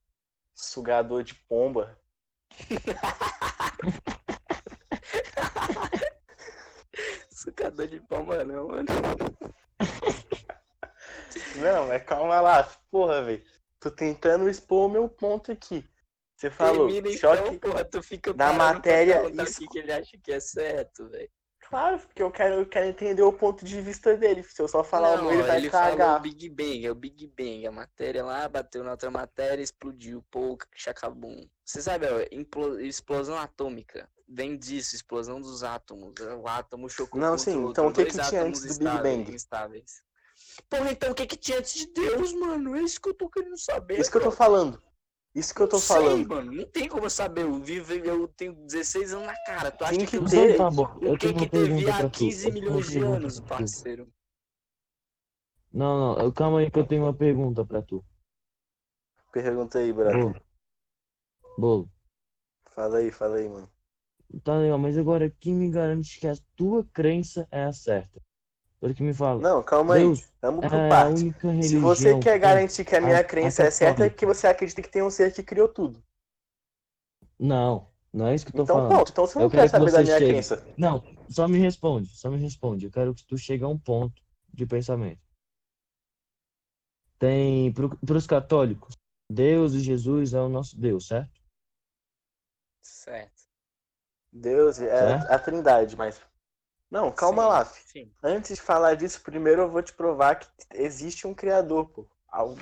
Sugador 0.55 1.23
de 1.25 1.35
pomba. 1.35 1.99
Sucador 7.31 7.87
de 7.89 8.01
palma 8.01 8.45
não, 8.45 8.69
mano. 8.69 8.87
Não, 11.57 11.89
mas 11.89 12.03
calma 12.05 12.41
lá. 12.41 12.65
Porra, 12.91 13.23
velho. 13.23 13.43
Tô 13.81 13.91
tentando 13.91 14.49
expor 14.49 14.87
o 14.87 14.91
meu 14.93 15.09
ponto 15.09 15.51
aqui. 15.51 15.85
Você 16.37 16.51
falou, 16.51 16.89
Termina 16.89 17.17
choque. 17.19 17.55
então, 17.55 17.71
porra, 17.71 17.85
tu 17.85 18.03
fica 18.03 18.35
pra 18.35 18.53
matéria 18.53 19.21
perguntar 19.21 19.45
escu- 19.45 19.65
o 19.65 19.69
que, 19.69 19.73
que 19.73 19.79
ele 19.79 19.93
acha 19.93 20.19
que 20.19 20.33
é 20.33 20.41
certo, 20.41 21.09
velho. 21.09 21.31
Claro, 21.73 21.99
porque 22.01 22.23
eu 22.23 22.31
quero, 22.31 22.55
eu 22.57 22.67
quero 22.67 22.85
entender 22.85 23.23
o 23.23 23.33
ponto 23.33 23.65
de 23.65 23.81
vista 23.81 24.15
dele. 24.15 24.43
Se 24.43 24.61
eu 24.61 24.69
só 24.69 24.85
falar 24.85 25.15
o 25.15 25.17
Não, 25.17 25.25
meu, 25.25 25.33
ele 25.33 25.43
vai 25.43 25.57
ele 25.57 25.71
falou 25.71 25.97
cagar. 25.97 26.19
o 26.19 26.21
Big 26.21 26.51
Bang, 26.51 26.85
é 26.85 26.91
o 26.91 26.95
Big 26.95 27.27
Bang. 27.29 27.67
A 27.67 27.73
matéria 27.73 28.23
lá 28.23 28.47
bateu 28.47 28.85
na 28.85 28.91
outra 28.91 29.11
matéria, 29.11 29.63
explodiu, 29.63 30.23
pô, 30.31 30.59
chacabum. 30.75 31.49
Você 31.65 31.81
sabe, 31.81 32.07
ó, 32.07 32.21
explosão 32.79 33.39
atômica. 33.39 34.07
Vem 34.29 34.55
disso, 34.59 34.95
explosão 34.95 35.41
dos 35.41 35.65
átomos. 35.65 36.13
O 36.21 36.47
átomo 36.47 36.91
chocou 36.91 37.19
Não, 37.19 37.39
sim, 37.39 37.57
outro, 37.57 37.71
então 37.71 37.87
o 37.87 37.93
que 37.95 38.05
que 38.05 38.29
tinha 38.29 38.43
antes 38.43 38.61
do 38.61 38.85
Big 38.85 39.03
Bang? 39.03 39.35
instáveis. 39.35 40.03
Porra, 40.69 40.93
então 40.93 41.13
o 41.13 41.15
que 41.15 41.27
que 41.27 41.39
tinha 41.39 41.59
antes 41.59 41.73
de 41.73 41.87
Deus, 41.87 42.35
mano? 42.35 42.77
É 42.77 42.83
isso 42.83 43.01
que 43.01 43.09
eu 43.09 43.15
tô 43.15 43.31
querendo 43.31 43.59
saber. 43.59 43.99
Isso 43.99 44.11
que 44.11 44.19
eu 44.19 44.23
tô 44.23 44.31
falando. 44.31 44.79
Isso 45.35 45.55
que 45.55 45.63
eu 45.63 45.69
tô 45.69 45.79
sei, 45.79 45.97
falando. 45.97 46.29
mano. 46.29 46.53
Não 46.53 46.67
tem 46.67 46.89
como 46.89 47.07
eu 47.07 47.11
saber. 47.11 47.43
Eu 47.43 47.55
vivo, 47.55 47.93
eu 47.95 48.29
tenho 48.29 48.53
16 48.67 49.15
anos 49.15 49.27
na 49.27 49.35
cara. 49.45 49.71
Tu 49.71 49.83
acha 49.83 49.97
Tem 49.97 50.05
que, 50.05 50.11
que 50.11 50.17
eu 50.19 50.25
ter- 50.29 50.57
tá 50.59 50.71
bom, 50.71 50.87
eu 51.01 51.17
que 51.17 51.27
tenho 51.27 51.39
que 51.39 51.49
teve 51.49 51.91
há 51.91 51.97
pra 51.97 52.11
tu. 52.11 52.19
15 52.19 52.49
Eu 52.49 52.53
tenho 52.53 52.67
uma 52.67 52.71
milhões 52.77 52.91
de 52.91 52.99
anos, 52.99 53.41
parceiro? 53.41 54.13
Não, 55.73 55.99
não, 56.17 56.23
eu- 56.23 56.33
calma 56.33 56.61
aí 56.61 56.71
que 56.71 56.79
eu 56.79 56.87
tenho 56.87 57.05
uma 57.05 57.15
pergunta 57.15 57.65
pra 57.65 57.81
tu. 57.81 58.05
Pergunta 59.33 59.79
aí, 59.79 59.91
brother. 59.91 60.19
Bolo. 60.21 60.43
Bolo. 61.59 61.91
Fala 62.75 62.99
aí, 62.99 63.11
fala 63.11 63.37
aí, 63.37 63.49
mano. 63.49 63.71
Tá 64.45 64.59
legal, 64.59 64.79
mas 64.79 64.99
agora 64.99 65.31
quem 65.41 65.55
me 65.55 65.71
garante 65.71 66.19
que 66.21 66.27
a 66.27 66.35
tua 66.57 66.85
crença 66.93 67.47
é 67.51 67.65
a 67.65 67.73
certa? 67.73 68.21
Que 68.97 69.03
me 69.03 69.15
fala. 69.15 69.41
Não, 69.41 69.63
calma 69.63 69.95
aí. 69.95 70.03
Deus 70.03 70.29
Vamos 70.41 70.67
por 70.67 70.75
é 70.75 70.87
a 70.87 70.89
parte. 70.89 71.33
Se 71.63 71.79
você 71.79 72.19
quer 72.19 72.33
que- 72.33 72.39
garantir 72.41 72.85
que 72.85 72.97
a 72.97 73.01
minha 73.01 73.19
a- 73.21 73.25
crença 73.25 73.63
a 73.63 73.67
é 73.67 73.71
certa, 73.71 74.05
é 74.07 74.11
que 74.11 74.27
você 74.27 74.49
acredita 74.49 74.83
que 74.83 74.89
tem 74.89 75.03
um 75.03 75.11
ser 75.11 75.33
que 75.33 75.41
criou 75.43 75.69
tudo. 75.69 76.03
Não, 77.39 77.89
não 78.13 78.27
é 78.27 78.35
isso 78.35 78.45
que 78.45 78.51
eu 78.51 78.57
tô 78.57 78.63
Então, 78.65 78.77
falando. 78.77 78.99
ponto. 78.99 79.13
Então 79.13 79.25
você 79.27 79.39
não 79.39 79.47
Eu 79.47 79.51
quer 79.51 79.57
quero 79.59 79.67
que 79.71 79.71
saber 79.79 79.93
da 79.93 80.03
minha 80.03 80.19
chegue. 80.19 80.31
crença. 80.33 80.67
Não, 80.77 81.05
só 81.29 81.47
me 81.47 81.59
responde, 81.59 82.09
só 82.09 82.29
me 82.29 82.39
responde. 82.39 82.87
Eu 82.87 82.91
quero 82.91 83.15
que 83.15 83.25
tu 83.25 83.39
chegue 83.39 83.63
a 83.63 83.69
um 83.69 83.79
ponto 83.79 84.21
de 84.53 84.67
pensamento. 84.67 85.23
Tem, 87.21 87.73
para 87.73 88.17
os 88.17 88.27
católicos, 88.27 88.97
Deus 89.31 89.75
e 89.75 89.81
Jesus 89.81 90.35
é 90.35 90.41
o 90.41 90.49
nosso 90.49 90.77
Deus, 90.77 91.07
certo? 91.07 91.41
Certo. 92.85 93.43
Deus 94.33 94.81
é 94.81 94.89
Certo? 94.89 95.31
a 95.31 95.39
trindade, 95.39 95.97
mas. 95.97 96.21
Não, 96.93 97.11
calma 97.11 97.43
Sim, 97.43 97.49
lá. 97.49 97.65
Sim. 97.65 98.13
Antes 98.23 98.57
de 98.57 98.61
falar 98.61 98.95
disso, 98.97 99.23
primeiro 99.23 99.63
eu 99.63 99.71
vou 99.71 99.83
te 99.83 99.95
provar 99.95 100.35
que 100.35 100.47
existe 100.75 101.27
um 101.27 101.33
criador, 101.33 101.87
pô. 101.89 102.07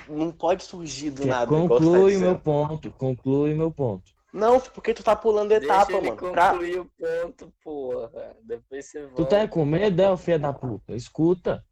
Não 0.09 0.31
pode 0.31 0.63
surgir 0.63 1.11
do 1.11 1.27
nada. 1.27 1.47
tu 1.47 1.63
tá 1.63 1.69
conclui 1.69 2.17
meu 2.17 2.39
ponto, 2.39 2.93
conclui 2.93 3.53
o 3.53 3.57
meu 3.57 3.73
ponto. 3.73 4.05
Não, 4.33 4.61
porque 4.61 4.95
tu 4.95 5.03
tá 5.03 5.17
pulando 5.17 5.49
Deixa 5.49 5.65
etapa, 5.65 5.93
ele 5.95 6.13
mano. 6.13 6.31
Pra- 6.31 6.51
concluir 6.53 6.79
o 6.79 6.85
ponto, 6.85 7.53
porra. 7.65 8.37
Depois 8.45 8.87
você 8.87 9.01
Tu 9.01 9.09
volta. 9.17 9.25
tá 9.41 9.49
com 9.49 9.65
medo, 9.65 10.01
é, 10.01 10.09
ô 10.09 10.17
filho 10.17 10.39
da 10.39 10.53
puta? 10.53 10.95
Escuta. 10.95 11.65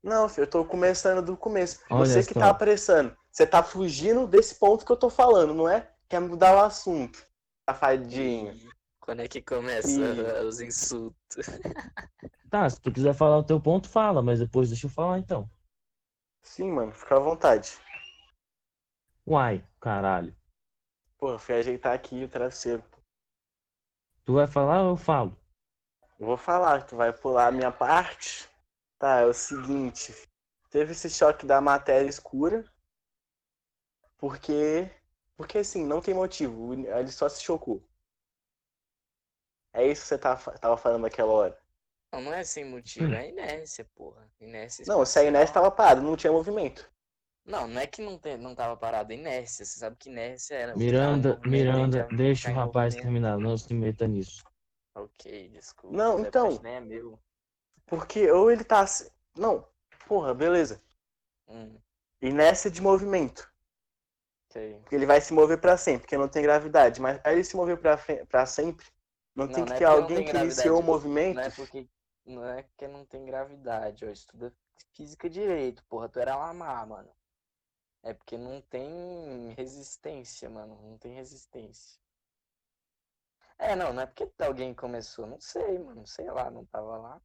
Não, 0.00 0.28
filho, 0.28 0.44
eu 0.44 0.50
tô 0.50 0.64
começando 0.64 1.20
do 1.20 1.36
começo. 1.36 1.80
Olha 1.90 2.06
Você 2.06 2.22
que 2.22 2.32
só. 2.34 2.38
tá 2.40 2.50
apressando. 2.50 3.16
Você 3.32 3.44
tá 3.44 3.60
fugindo 3.60 4.28
desse 4.28 4.54
ponto 4.54 4.86
que 4.86 4.92
eu 4.92 4.96
tô 4.96 5.10
falando, 5.10 5.52
não 5.52 5.68
é? 5.68 5.90
Quer 6.08 6.20
mudar 6.20 6.54
o 6.54 6.60
assunto. 6.60 7.26
Safadinho. 7.68 8.54
Quando 9.04 9.20
é 9.20 9.28
que 9.28 9.42
começa 9.42 9.90
Ih. 9.90 10.46
os 10.46 10.62
insultos? 10.62 11.46
Tá, 12.50 12.70
se 12.70 12.80
tu 12.80 12.90
quiser 12.90 13.12
falar 13.12 13.36
o 13.38 13.44
teu 13.44 13.60
ponto, 13.60 13.88
fala, 13.88 14.22
mas 14.22 14.38
depois 14.38 14.70
deixa 14.70 14.86
eu 14.86 14.90
falar 14.90 15.18
então. 15.18 15.50
Sim, 16.40 16.70
mano, 16.70 16.92
fica 16.92 17.16
à 17.16 17.18
vontade. 17.18 17.76
Uai, 19.26 19.62
caralho. 19.80 20.34
Pô, 21.18 21.38
fui 21.38 21.56
ajeitar 21.56 21.92
aqui 21.92 22.24
o 22.24 22.28
travesseiro. 22.28 22.82
Tu 24.24 24.32
vai 24.32 24.46
falar 24.46 24.82
ou 24.82 24.90
eu 24.90 24.96
falo? 24.96 25.36
Eu 26.18 26.26
vou 26.26 26.36
falar, 26.38 26.86
tu 26.86 26.96
vai 26.96 27.12
pular 27.12 27.48
a 27.48 27.52
minha 27.52 27.72
parte. 27.72 28.48
Tá, 28.98 29.20
é 29.20 29.26
o 29.26 29.34
seguinte. 29.34 30.14
Teve 30.70 30.92
esse 30.92 31.10
choque 31.10 31.44
da 31.44 31.60
matéria 31.60 32.08
escura. 32.08 32.64
Porque 34.16 34.88
Porque 35.36 35.58
assim, 35.58 35.84
não 35.84 36.00
tem 36.00 36.14
motivo. 36.14 36.72
Ele 36.72 37.10
só 37.10 37.28
se 37.28 37.42
chocou. 37.42 37.82
É 39.74 39.86
isso 39.86 40.02
que 40.02 40.08
você 40.08 40.18
tava, 40.18 40.52
tava 40.58 40.76
falando 40.76 41.02
naquela 41.02 41.32
hora. 41.32 41.58
Não, 42.12 42.20
não 42.22 42.32
é 42.32 42.44
sem 42.44 42.64
motivo, 42.64 43.12
é 43.12 43.28
inércia, 43.28 43.84
porra. 43.96 44.24
Inércia 44.40 44.84
Não, 44.86 45.04
se 45.04 45.18
a 45.18 45.24
inércia 45.24 45.54
tava 45.54 45.70
parada, 45.70 46.00
não 46.00 46.16
tinha 46.16 46.32
movimento. 46.32 46.88
Não, 47.44 47.66
não 47.66 47.80
é 47.80 47.86
que 47.86 48.00
não, 48.00 48.16
tem, 48.16 48.38
não 48.38 48.54
tava 48.54 48.76
parado, 48.76 49.12
é 49.12 49.16
inércia. 49.16 49.64
Você 49.64 49.80
sabe 49.80 49.96
que 49.96 50.08
inércia 50.08 50.54
era. 50.54 50.76
Miranda, 50.76 51.40
Miranda, 51.44 52.06
deixa 52.16 52.50
o 52.50 52.54
rapaz 52.54 52.94
terminar, 52.94 53.36
não 53.36 53.58
se 53.58 53.74
meta 53.74 54.06
nisso. 54.06 54.44
Ok, 54.94 55.48
desculpa. 55.48 55.96
Não, 55.96 56.20
então. 56.20 56.60
Nem 56.62 56.74
é 56.76 56.80
meu. 56.80 57.18
Porque 57.84 58.30
ou 58.30 58.50
ele 58.50 58.62
tá. 58.62 58.84
Não, 59.36 59.66
porra, 60.06 60.32
beleza. 60.32 60.80
Hum, 61.48 61.76
Inércia 62.22 62.70
de 62.70 62.80
movimento. 62.80 63.52
ok. 64.48 64.78
Porque 64.80 64.94
ele 64.94 65.04
vai 65.04 65.20
se 65.20 65.34
mover 65.34 65.60
pra 65.60 65.76
sempre, 65.76 66.02
porque 66.02 66.16
não 66.16 66.28
tem 66.28 66.42
gravidade. 66.42 67.00
Mas 67.00 67.18
pra 67.18 67.32
ele 67.32 67.44
se 67.44 67.56
mover 67.56 67.78
pra 67.78 68.46
sempre, 68.46 68.86
não, 69.34 69.46
Não, 69.46 69.52
tem 69.52 69.64
não 69.64 69.66
que 69.66 69.72
é 69.72 69.78
ter 69.78 69.84
não 69.84 69.92
alguém 69.92 70.24
que 70.24 70.36
iniciou 70.36 70.76
o 70.76 70.80
tipo, 70.80 70.92
movimento. 70.92 71.36
Não 71.36 71.42
é 71.42 71.50
porque. 71.50 71.88
Não 72.26 72.44
é 72.44 72.62
porque 72.62 72.88
não 72.88 73.04
tem 73.04 73.24
gravidade, 73.24 74.06
ó. 74.06 74.08
Estuda 74.08 74.52
física 74.92 75.28
direito, 75.28 75.84
porra. 75.84 76.08
Tu 76.08 76.20
era 76.20 76.36
Lamar, 76.36 76.86
mano. 76.86 77.10
É 78.02 78.14
porque 78.14 78.38
não 78.38 78.60
tem 78.62 79.54
resistência, 79.56 80.48
mano. 80.48 80.78
Não 80.82 80.98
tem 80.98 81.14
resistência. 81.14 81.98
É, 83.58 83.74
não, 83.74 83.92
não 83.92 84.02
é 84.02 84.06
porque 84.06 84.30
alguém 84.42 84.74
começou. 84.74 85.26
Não 85.26 85.40
sei, 85.40 85.78
mano. 85.78 86.06
Sei 86.06 86.30
lá, 86.30 86.50
não 86.50 86.64
tava 86.66 86.96
lá. 86.96 87.20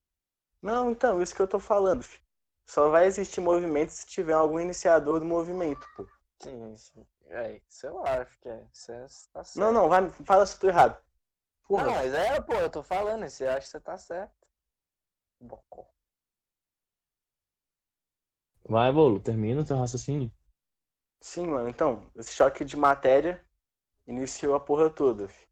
Não, 0.62 0.92
então, 0.92 1.22
isso 1.22 1.36
que 1.36 1.42
eu 1.42 1.48
tô 1.48 1.60
falando. 1.60 2.04
filho. 2.04 2.24
Só 2.66 2.90
vai 2.90 3.06
existir 3.08 3.42
movimento 3.42 3.90
se 3.90 4.06
tiver 4.06 4.34
algum 4.34 4.60
iniciador 4.60 5.20
do 5.20 5.26
movimento, 5.26 5.88
pô. 5.96 6.08
Sim, 6.40 6.78
sim. 6.78 7.06
É, 7.28 7.62
isso 7.70 7.88
eu 7.88 8.06
acho 8.06 8.40
que 8.40 8.48
é. 8.48 8.68
Isso 8.72 8.92
é, 8.92 9.02
tá 9.34 9.44
certo. 9.44 9.60
Não, 9.60 9.72
não, 9.72 9.90
vai, 9.90 10.10
fala 10.10 10.46
se 10.46 10.56
eu 10.56 10.60
tô 10.60 10.68
errado. 10.68 11.02
Porra, 11.70 11.86
Não, 11.86 11.94
mas 11.94 12.14
é, 12.14 12.42
pô, 12.42 12.54
eu 12.56 12.70
tô 12.70 12.84
falando. 12.84 13.24
Você 13.30 13.46
acha 13.48 13.62
que 13.62 13.68
você 13.70 13.80
tá 13.80 13.98
certo. 13.98 14.36
Bocó. 15.50 15.84
Vai, 18.70 18.90
bolo, 18.94 19.20
termina 19.20 19.60
o 19.62 19.66
teu 19.66 19.76
raciocínio. 19.78 20.32
sim, 21.22 21.48
mano. 21.48 21.70
Então, 21.70 22.12
esse 22.16 22.34
choque 22.34 22.66
de 22.66 22.76
matéria 22.76 23.42
iniciou 24.08 24.56
a 24.56 24.60
porra 24.62 24.90
toda. 24.90 25.28
filho. 25.30 25.50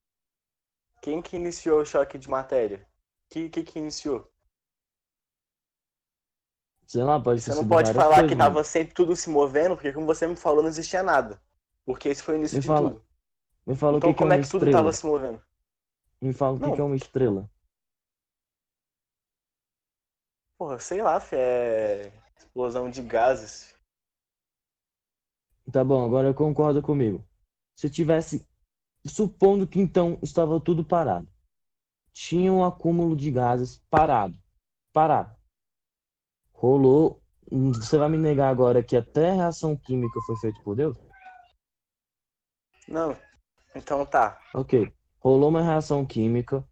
Quem 1.02 1.24
que 1.24 1.36
iniciou 1.36 1.82
o 1.82 1.86
choque 1.86 2.20
de 2.20 2.30
matéria? 2.30 2.88
Que 3.32 3.50
que, 3.50 3.64
que 3.64 3.80
iniciou? 3.80 4.32
Sei 6.88 7.04
lá, 7.04 7.20
pode 7.22 7.42
Você 7.42 7.56
não 7.56 7.66
pode 7.66 7.92
falar 7.92 8.16
coisas, 8.16 8.26
que 8.26 8.36
mano. 8.36 8.36
tava 8.36 8.64
sempre 8.64 8.94
tudo 8.94 9.16
se 9.16 9.30
movendo, 9.30 9.76
porque 9.76 9.92
como 9.94 10.06
você 10.06 10.28
me 10.28 10.36
falou, 10.36 10.62
não 10.62 10.70
existia 10.70 11.02
nada. 11.02 11.42
Porque 11.86 12.10
esse 12.10 12.22
foi 12.22 12.36
o 12.36 12.38
início 12.38 12.58
Me 12.58 12.62
de 12.62 12.70
fala, 12.70 12.72
tudo. 12.72 13.04
Me 13.68 13.76
fala 13.76 14.00
Então 14.00 14.14
que, 14.14 14.14
que 14.16 14.24
é 14.28 14.28
como 14.28 14.34
é 14.34 14.40
que 14.40 14.48
tudo 14.50 14.68
estrela. 14.68 14.70
tava 14.70 14.94
se 14.94 15.06
movendo? 15.06 15.42
Me 16.22 16.34
fala 16.34 16.56
o 16.56 16.60
que, 16.60 16.66
Não. 16.66 16.76
que 16.76 16.82
é 16.82 16.84
uma 16.84 16.96
estrela. 16.96 17.50
Porra, 20.58 20.80
sei 20.80 21.02
lá, 21.02 21.20
fi, 21.20 21.36
é 21.36 22.08
explosão 22.38 22.90
de 22.90 23.04
gases. 23.04 23.76
Tá 25.72 25.84
bom, 25.84 26.04
agora 26.04 26.34
concorda 26.34 26.82
comigo. 26.82 27.24
Se 27.78 27.90
tivesse, 27.90 28.48
supondo 29.06 29.68
que 29.68 29.80
então 29.80 30.18
estava 30.24 30.60
tudo 30.60 30.84
parado, 30.84 31.28
tinha 32.12 32.52
um 32.52 32.66
acúmulo 32.66 33.16
de 33.16 33.30
gases 33.30 33.80
parado, 33.90 34.36
parado. 34.92 35.36
Rolou. 36.52 37.22
Você 37.50 37.98
vai 37.98 38.10
me 38.10 38.18
negar 38.18 38.50
agora 38.50 38.84
que 38.84 38.98
até 38.98 39.30
a 39.30 39.34
reação 39.36 39.78
química 39.78 40.20
foi 40.26 40.36
feita 40.38 40.60
por 40.64 40.76
Deus? 40.76 40.98
Não. 42.88 43.16
Então 43.76 44.06
tá. 44.06 44.42
Ok. 44.54 44.92
Rolou 45.20 45.50
uma 45.50 45.62
reação 45.62 46.06
química, 46.06 46.64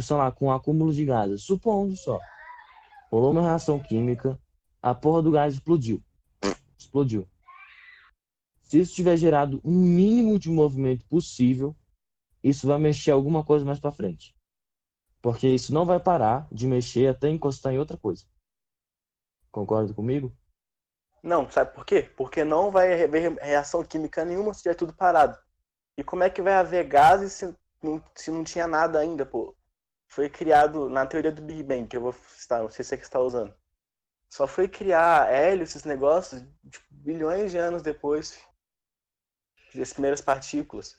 sei 0.00 0.16
lá, 0.16 0.30
com 0.30 0.46
um 0.46 0.52
acúmulo 0.52 0.92
de 0.92 1.04
gases. 1.04 1.42
Supondo 1.42 1.96
só. 1.96 2.20
Rolou 3.10 3.32
uma 3.32 3.42
reação 3.42 3.78
química, 3.78 4.38
a 4.80 4.94
porra 4.94 5.22
do 5.22 5.30
gás 5.30 5.54
explodiu. 5.54 6.02
Explodiu. 6.78 7.28
Se 8.62 8.78
isso 8.78 8.94
tiver 8.94 9.16
gerado 9.16 9.60
um 9.64 9.76
mínimo 9.76 10.38
de 10.38 10.48
movimento 10.48 11.04
possível, 11.06 11.76
isso 12.42 12.66
vai 12.66 12.78
mexer 12.78 13.10
alguma 13.10 13.44
coisa 13.44 13.64
mais 13.64 13.80
pra 13.80 13.90
frente. 13.90 14.34
Porque 15.20 15.48
isso 15.48 15.74
não 15.74 15.84
vai 15.84 16.00
parar 16.00 16.46
de 16.50 16.66
mexer 16.66 17.08
até 17.08 17.28
encostar 17.28 17.72
em 17.72 17.78
outra 17.78 17.96
coisa. 17.96 18.24
Concorda 19.50 19.92
comigo? 19.92 20.32
Não, 21.22 21.50
sabe 21.50 21.74
por 21.74 21.84
quê? 21.84 22.02
Porque 22.16 22.44
não 22.44 22.70
vai 22.70 23.02
haver 23.02 23.36
reação 23.40 23.84
química 23.84 24.24
nenhuma 24.24 24.54
se 24.54 24.62
tiver 24.62 24.74
tudo 24.74 24.94
parado. 24.94 25.36
E 25.98 26.04
como 26.04 26.22
é 26.22 26.30
que 26.30 26.40
vai 26.40 26.54
haver 26.54 26.86
gases 26.86 27.32
se 27.32 27.54
não, 27.82 28.02
se 28.14 28.30
não 28.30 28.44
tinha 28.44 28.66
nada 28.66 28.98
ainda, 29.00 29.24
pô? 29.26 29.56
Foi 30.08 30.28
criado 30.28 30.88
na 30.88 31.06
teoria 31.06 31.32
do 31.32 31.42
Big 31.42 31.62
Bang, 31.62 31.86
que 31.86 31.96
eu 31.96 32.00
vou 32.00 32.12
citar, 32.12 32.62
não 32.62 32.70
sei 32.70 32.84
se 32.84 32.94
é 32.94 32.98
que 32.98 33.04
está 33.04 33.20
usando. 33.20 33.54
Só 34.28 34.46
foi 34.46 34.68
criar 34.68 35.30
hélio, 35.32 35.64
esses 35.64 35.84
negócios, 35.84 36.42
tipo, 36.70 36.86
bilhões 36.90 37.50
de 37.50 37.58
anos 37.58 37.82
depois 37.82 38.40
das 39.74 39.92
primeiras 39.92 40.20
partículas. 40.20 40.96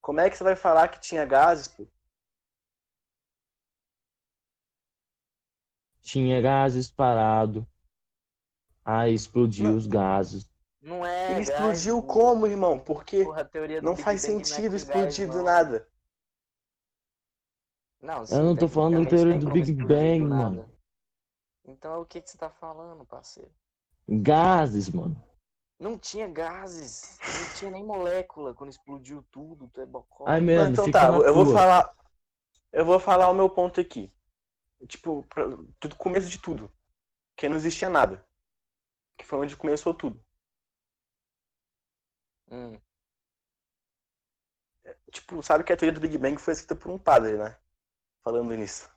Como 0.00 0.20
é 0.20 0.28
que 0.28 0.36
você 0.36 0.44
vai 0.44 0.56
falar 0.56 0.88
que 0.88 1.00
tinha 1.00 1.24
gases, 1.24 1.68
pô? 1.68 1.86
Tinha 6.02 6.40
gases 6.40 6.90
parado. 6.90 7.66
Aí 8.84 9.14
explodiu 9.14 9.70
Não. 9.70 9.76
os 9.76 9.86
gases. 9.86 10.46
Não 10.82 11.06
é. 11.06 11.38
E 11.38 11.42
explodiu 11.42 12.02
gás, 12.02 12.12
como, 12.12 12.46
irmão? 12.46 12.78
Porque 12.78 13.24
Porra, 13.24 13.40
a 13.40 13.44
teoria 13.44 13.80
do 13.80 13.84
não 13.84 13.94
Big 13.94 14.04
faz 14.04 14.22
é 14.22 14.26
sentido 14.26 14.76
explodir 14.76 15.26
do 15.26 15.38
não. 15.38 15.44
nada. 15.44 15.88
Não, 18.04 18.22
Eu 18.30 18.42
não 18.42 18.54
tô 18.54 18.68
falando 18.68 19.02
da 19.02 19.08
teoria 19.08 19.38
do 19.38 19.50
Big 19.50 19.72
Bang, 19.72 20.20
mano. 20.20 20.70
Então 21.64 22.02
o 22.02 22.04
que 22.04 22.20
que 22.20 22.28
você 22.28 22.36
tá 22.36 22.50
falando, 22.50 23.06
parceiro? 23.06 23.50
Gases, 24.06 24.90
mano. 24.90 25.16
Não 25.80 25.98
tinha 25.98 26.28
gases, 26.28 27.18
não 27.18 27.54
tinha 27.54 27.70
nem 27.70 27.82
molécula 27.82 28.54
quando 28.54 28.70
explodiu 28.70 29.22
tudo, 29.30 29.68
tu 29.68 29.80
é 29.80 29.86
bocó. 29.86 30.28
Ai, 30.28 30.40
Miranda, 30.42 30.72
então 30.72 30.84
fica 30.84 31.00
tá, 31.00 31.10
na 31.10 31.18
eu 31.18 31.34
vou 31.34 31.46
falar. 31.46 31.96
Eu 32.70 32.84
vou 32.84 33.00
falar 33.00 33.30
o 33.30 33.34
meu 33.34 33.48
ponto 33.48 33.80
aqui. 33.80 34.12
Tipo, 34.86 35.22
pra- 35.24 35.44
tudo 35.80 35.96
começo 35.96 36.28
de 36.28 36.38
tudo. 36.38 36.70
Porque 37.34 37.48
não 37.48 37.56
existia 37.56 37.88
nada. 37.88 38.22
Que 39.16 39.24
foi 39.24 39.38
onde 39.38 39.56
começou 39.56 39.94
tudo. 39.94 40.22
Hum, 42.50 42.78
Tipo, 45.10 45.42
sabe 45.42 45.64
que 45.64 45.72
a 45.72 45.76
teoria 45.76 45.94
do 45.98 46.00
Big 46.00 46.18
Bang 46.18 46.36
foi 46.36 46.52
escrita 46.52 46.76
por 46.76 46.90
um 46.90 46.98
padre, 46.98 47.38
né? 47.38 47.56
Falando 48.24 48.54
nisso. 48.54 48.90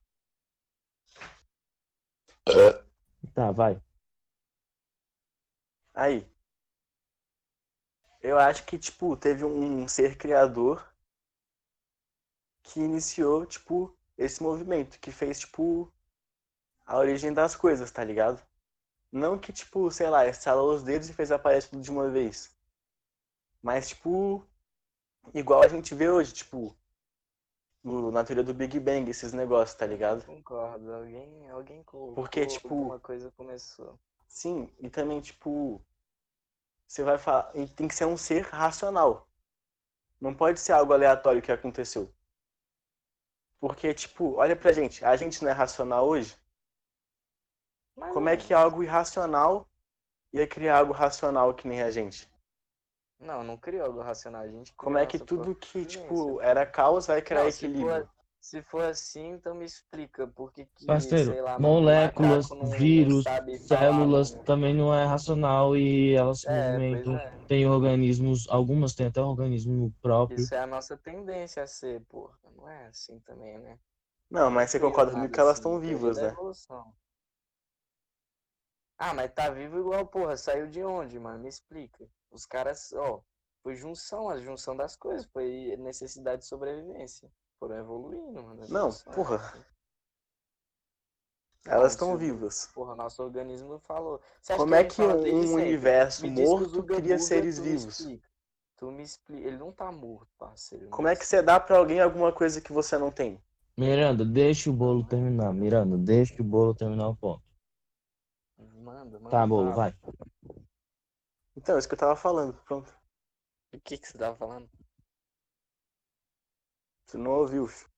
Tá, 3.34 3.52
vai. 3.52 3.82
Aí. 5.94 6.26
Eu 8.22 8.40
acho 8.40 8.66
que, 8.66 8.80
tipo, 8.80 9.18
teve 9.18 9.44
um 9.44 9.88
ser 9.88 10.18
criador 10.18 10.92
que 12.64 12.80
iniciou, 12.80 13.46
tipo, 13.46 13.98
esse 14.18 14.42
movimento, 14.42 15.00
que 15.00 15.12
fez, 15.12 15.40
tipo, 15.40 15.92
a 16.86 16.98
origem 16.98 17.34
das 17.34 17.56
coisas, 17.56 17.92
tá 17.92 18.04
ligado? 18.04 18.42
Não 19.12 19.38
que, 19.38 19.52
tipo, 19.54 19.92
sei 19.92 20.10
lá, 20.10 20.26
estalou 20.28 20.74
os 20.74 20.84
dedos 20.84 21.10
e 21.10 21.14
fez 21.14 21.32
aparecer 21.32 21.70
tudo 21.70 21.82
de 21.82 21.92
uma 21.92 22.10
vez. 22.10 22.56
Mas, 23.62 23.90
tipo, 23.90 24.46
igual 25.34 25.64
a 25.64 25.68
gente 25.68 25.94
vê 25.96 26.10
hoje, 26.10 26.34
tipo, 26.34 26.76
na 28.12 28.24
teoria 28.24 28.44
do 28.44 28.54
Big 28.54 28.80
Bang, 28.80 29.10
esses 29.10 29.34
negócios, 29.34 29.78
tá 29.78 29.86
ligado? 29.86 30.24
concordo, 30.26 30.94
alguém, 30.94 31.50
alguém 31.50 31.84
colocou, 31.84 32.16
Porque, 32.16 32.46
tipo, 32.46 32.74
alguma 32.74 33.00
coisa 33.00 33.32
começou. 33.32 33.98
Sim, 34.28 34.70
e 34.80 34.90
também, 34.90 35.22
tipo, 35.22 35.82
você 36.86 37.04
vai 37.04 37.18
falar, 37.18 37.52
tem 37.76 37.88
que 37.88 37.96
ser 37.96 38.06
um 38.06 38.18
ser 38.18 38.44
racional. 38.44 39.28
Não 40.20 40.34
pode 40.34 40.60
ser 40.60 40.74
algo 40.74 40.94
aleatório 40.94 41.42
que 41.42 41.52
aconteceu. 41.52 42.14
Porque, 43.60 43.94
tipo, 43.94 44.36
olha 44.36 44.56
pra 44.56 44.72
gente, 44.72 45.04
a 45.04 45.16
gente 45.16 45.44
não 45.44 45.50
é 45.50 45.54
racional 45.54 46.08
hoje? 46.08 46.38
Mas 47.96 48.14
Como 48.14 48.30
é 48.30 48.38
que 48.38 48.54
algo 48.54 48.84
irracional 48.84 49.68
ia 50.32 50.48
criar 50.48 50.78
algo 50.78 50.94
racional 50.94 51.54
que 51.54 51.68
nem 51.68 51.82
a 51.82 51.90
gente? 51.90 52.30
Não, 53.20 53.44
não 53.44 53.58
criou 53.58 53.86
algo 53.86 54.02
racional, 54.02 54.42
a 54.44 54.48
gente 54.48 54.74
Como 54.74 54.98
é 54.98 55.06
que 55.06 55.18
tudo 55.20 55.56
que, 55.56 55.86
tipo, 55.86 56.40
era 56.42 56.66
caos 56.66 57.08
vai 57.08 57.22
criar 57.22 57.44
Não, 57.44 57.52
se 57.52 57.60
equilíbrio? 57.66 57.88
for, 57.88 58.10
se 58.40 58.62
for 58.62 58.84
assim, 58.84 59.32
então 59.32 59.56
me 59.56 59.66
explica 59.66 60.28
por 60.28 60.52
que 60.54 60.66
que, 60.66 60.86
Parceiro, 60.86 61.32
sei 61.32 61.42
lá, 61.42 61.58
moléculas, 61.60 62.50
não- 62.50 62.70
vírus, 62.70 63.26
falar, 63.26 63.68
células 63.68 64.32
mano. 64.32 64.44
também 64.46 64.74
não 64.74 64.94
é 64.94 65.06
racional 65.06 65.76
e 65.76 66.14
elas 66.14 66.42
se 66.42 66.50
É, 66.50 66.76
movimentam. 66.76 67.14
é. 67.16 67.48
Tem 67.48 67.68
organismos, 67.68 68.48
algumas 68.50 68.94
têm 68.94 69.08
até 69.08 69.22
um 69.22 69.28
organismo 69.30 69.92
próprio. 70.02 70.38
Isso 70.44 70.54
é 70.56 70.60
a 70.60 70.68
nossa 70.68 70.96
tendência 70.96 71.64
a 71.64 71.68
ser, 71.68 72.02
porra. 72.02 72.38
Não 72.56 72.70
é 72.70 72.88
assim 72.88 73.20
também, 73.22 73.58
né? 73.58 73.80
Não, 74.30 74.52
mas 74.52 74.70
você 74.70 74.80
concorda 74.80 75.12
comigo 75.12 75.34
que 75.34 75.40
elas 75.40 75.54
assim, 75.54 75.62
estão 75.62 75.80
teoria 75.82 75.98
vivas, 75.98 76.18
né? 76.18 76.36
Ah, 79.00 79.12
mas 79.14 79.34
tá 79.34 79.50
vivo 79.50 79.80
igual, 79.80 80.06
porra. 80.06 80.38
Saiu 80.38 80.68
de 80.68 80.84
onde, 80.84 81.20
mano? 81.20 81.40
Me 81.40 81.50
explica. 81.50 82.08
Os 82.32 82.46
caras, 82.46 82.94
ó. 82.94 83.22
foi 83.64 83.76
junção, 83.76 84.30
a 84.30 84.38
junção 84.40 84.76
das 84.76 84.96
coisas, 84.96 85.26
foi 85.28 85.76
necessidade 85.78 86.42
de 86.42 86.48
sobrevivência. 86.48 87.30
Foram 87.60 87.78
evoluindo, 87.78 88.44
mano. 88.44 88.68
Não, 88.70 88.92
porra. 89.14 89.54
Elas 91.66 91.94
estão 91.94 92.12
Não, 92.12 92.18
vivas. 92.18 92.70
Porra, 92.74 92.96
nosso 92.96 93.22
organismo 93.22 93.80
falou. 93.80 94.22
Você 94.42 94.54
acha 94.54 94.62
Como 94.62 94.76
é 94.76 94.84
que 94.84 95.02
um 95.02 95.42
sempre? 95.42 95.54
universo 95.54 96.22
Me 96.22 96.30
morto 96.46 96.84
cria 96.84 97.20
seres 97.20 97.60
me 97.60 97.66
vivos? 97.66 98.00
explica. 98.00 98.28
Tu 98.78 98.92
me 98.92 99.04
explica. 99.04 99.48
Ele 99.48 99.58
não 99.58 99.72
tá 99.72 99.92
morto, 99.92 100.30
parceiro. 100.38 100.90
Como 100.90 101.08
é 101.08 101.16
que 101.16 101.26
você 101.26 101.42
dá 101.42 101.60
pra 101.60 101.78
alguém 101.78 102.00
alguma 102.00 102.32
coisa 102.32 102.62
que 102.62 102.72
você 102.72 102.98
não 102.98 103.12
tem? 103.12 103.42
Miranda, 103.78 104.24
deixa 104.26 104.70
o 104.70 104.74
bolo 104.74 105.04
terminar. 105.04 105.54
Miranda, 105.54 105.98
deixa 105.98 106.42
o 106.42 106.46
bolo 106.46 106.74
terminar 106.74 107.10
o 107.10 107.16
ponto. 107.16 107.44
Manda, 108.58 109.20
manda. 109.20 109.30
Tá, 109.30 109.46
bolo, 109.46 109.66
fala. 109.66 109.76
vai. 109.76 109.94
Então, 111.58 111.76
é 111.76 111.80
isso 111.80 111.88
que 111.88 111.96
eu 111.96 112.00
tava 112.00 112.16
falando. 112.16 112.54
Pronto. 112.64 112.96
O 113.74 113.80
que 113.80 113.98
que 113.98 114.08
você 114.08 114.16
tava 114.16 114.38
falando? 114.38 114.70
Você 117.06 117.18
não 117.18 117.32
ouviu. 117.32 117.68
filho. 117.68 117.92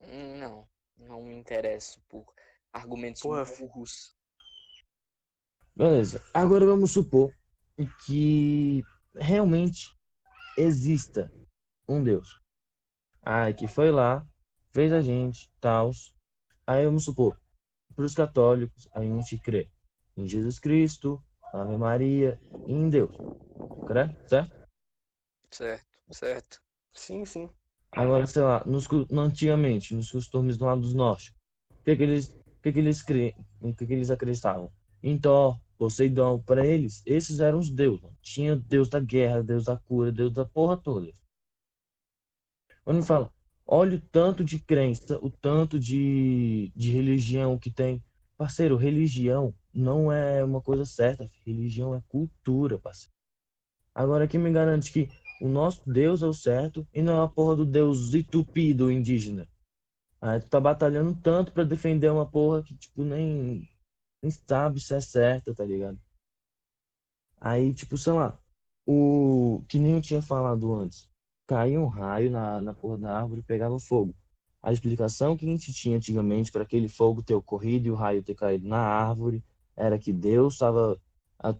Hum, 0.00 0.38
Não, 0.38 0.68
não 0.96 1.22
me 1.24 1.34
interesso 1.34 2.00
por 2.08 2.24
argumentos 2.72 3.20
Porra, 3.20 3.44
burros. 3.44 4.16
Beleza. 5.74 6.22
Agora 6.32 6.64
vamos 6.64 6.92
supor 6.92 7.34
que 8.06 8.84
realmente 9.16 9.92
exista 10.56 11.32
um 11.88 12.02
Deus. 12.02 12.40
Ah, 13.22 13.52
que 13.52 13.66
foi 13.66 13.90
lá, 13.90 14.24
fez 14.72 14.92
a 14.92 15.00
gente, 15.00 15.50
tal. 15.60 15.90
Aí 16.64 16.84
vamos 16.84 17.04
supor, 17.04 17.40
para 17.96 18.04
os 18.04 18.14
católicos, 18.14 18.88
a 18.92 19.02
gente 19.02 19.36
crê 19.38 19.68
em 20.16 20.28
Jesus 20.28 20.60
Cristo, 20.60 21.20
Ave 21.54 21.76
Maria 21.76 22.40
em 22.66 22.88
Deus. 22.90 23.16
Certo? 24.26 24.52
Certo, 25.50 25.86
certo. 26.10 26.60
Sim, 26.92 27.24
sim. 27.24 27.50
Agora, 27.92 28.26
sei 28.26 28.42
lá, 28.42 28.62
nos, 28.66 28.86
antigamente, 29.12 29.94
nos 29.94 30.10
costumes 30.10 30.56
do 30.58 30.64
lado 30.64 30.80
do 30.82 30.94
norte, 30.96 31.30
o 31.30 31.84
que 31.84 31.96
que 31.96 32.02
eles, 32.02 32.34
que 32.62 32.72
que 32.72 32.78
eles 32.78 33.02
cre, 33.02 33.34
o 33.60 33.74
que 33.74 33.86
que 33.86 33.92
eles 33.92 34.10
acreditavam? 34.10 34.72
Em 35.02 35.18
Thor, 35.18 35.58
Poseidon, 35.78 36.40
para 36.42 36.66
eles, 36.66 37.02
esses 37.06 37.40
eram 37.40 37.58
os 37.58 37.70
deuses. 37.70 38.02
mano. 38.02 38.16
Tinha 38.22 38.56
Deus 38.56 38.88
da 38.88 39.00
guerra, 39.00 39.42
Deus 39.42 39.64
da 39.64 39.76
cura, 39.76 40.10
Deus 40.10 40.32
da 40.32 40.44
porra 40.44 40.76
toda. 40.76 41.12
Quando 42.84 43.02
fala, 43.04 43.32
olha 43.66 43.96
o 43.96 44.00
tanto 44.00 44.44
de 44.44 44.58
crença, 44.58 45.18
o 45.22 45.30
tanto 45.30 45.78
de, 45.78 46.72
de 46.74 46.90
religião 46.90 47.58
que 47.58 47.70
tem. 47.70 48.02
Parceiro, 48.36 48.76
religião 48.76 49.54
não 49.74 50.12
é 50.12 50.44
uma 50.44 50.60
coisa 50.60 50.84
certa. 50.84 51.28
Religião 51.44 51.94
é 51.94 52.02
cultura, 52.08 52.78
parceiro. 52.78 53.12
Agora, 53.94 54.28
quem 54.28 54.40
me 54.40 54.52
garante 54.52 54.92
que 54.92 55.08
o 55.40 55.48
nosso 55.48 55.82
Deus 55.90 56.22
é 56.22 56.26
o 56.26 56.32
certo 56.32 56.86
e 56.92 57.02
não 57.02 57.20
é 57.20 57.24
a 57.24 57.28
porra 57.28 57.56
do 57.56 57.66
Deus 57.66 58.14
entupido 58.14 58.90
indígena? 58.90 59.48
Aí 60.20 60.40
tu 60.40 60.48
tá 60.48 60.60
batalhando 60.60 61.14
tanto 61.22 61.52
pra 61.52 61.64
defender 61.64 62.10
uma 62.10 62.26
porra 62.26 62.62
que, 62.62 62.74
tipo, 62.74 63.04
nem, 63.04 63.68
nem 64.22 64.30
sabe 64.30 64.80
se 64.80 64.94
é 64.94 65.00
certa, 65.00 65.54
tá 65.54 65.64
ligado? 65.64 65.98
Aí, 67.40 67.74
tipo, 67.74 67.98
sei 67.98 68.14
lá, 68.14 68.38
o 68.86 69.62
que 69.68 69.78
nem 69.78 69.92
eu 69.92 70.00
tinha 70.00 70.22
falado 70.22 70.72
antes. 70.74 71.08
Caía 71.46 71.80
um 71.80 71.88
raio 71.88 72.30
na, 72.30 72.60
na 72.60 72.72
porra 72.72 72.98
da 72.98 73.18
árvore 73.18 73.40
e 73.40 73.44
pegava 73.44 73.78
fogo. 73.78 74.14
A 74.62 74.72
explicação 74.72 75.36
que 75.36 75.44
a 75.44 75.48
gente 75.48 75.74
tinha 75.74 75.96
antigamente 75.98 76.50
para 76.50 76.62
aquele 76.62 76.88
fogo 76.88 77.22
ter 77.22 77.34
ocorrido 77.34 77.86
e 77.86 77.90
o 77.90 77.94
raio 77.94 78.22
ter 78.22 78.34
caído 78.34 78.66
na 78.66 78.78
árvore 78.78 79.44
era 79.76 79.98
que 79.98 80.12
Deus 80.12 80.54
estava 80.54 81.00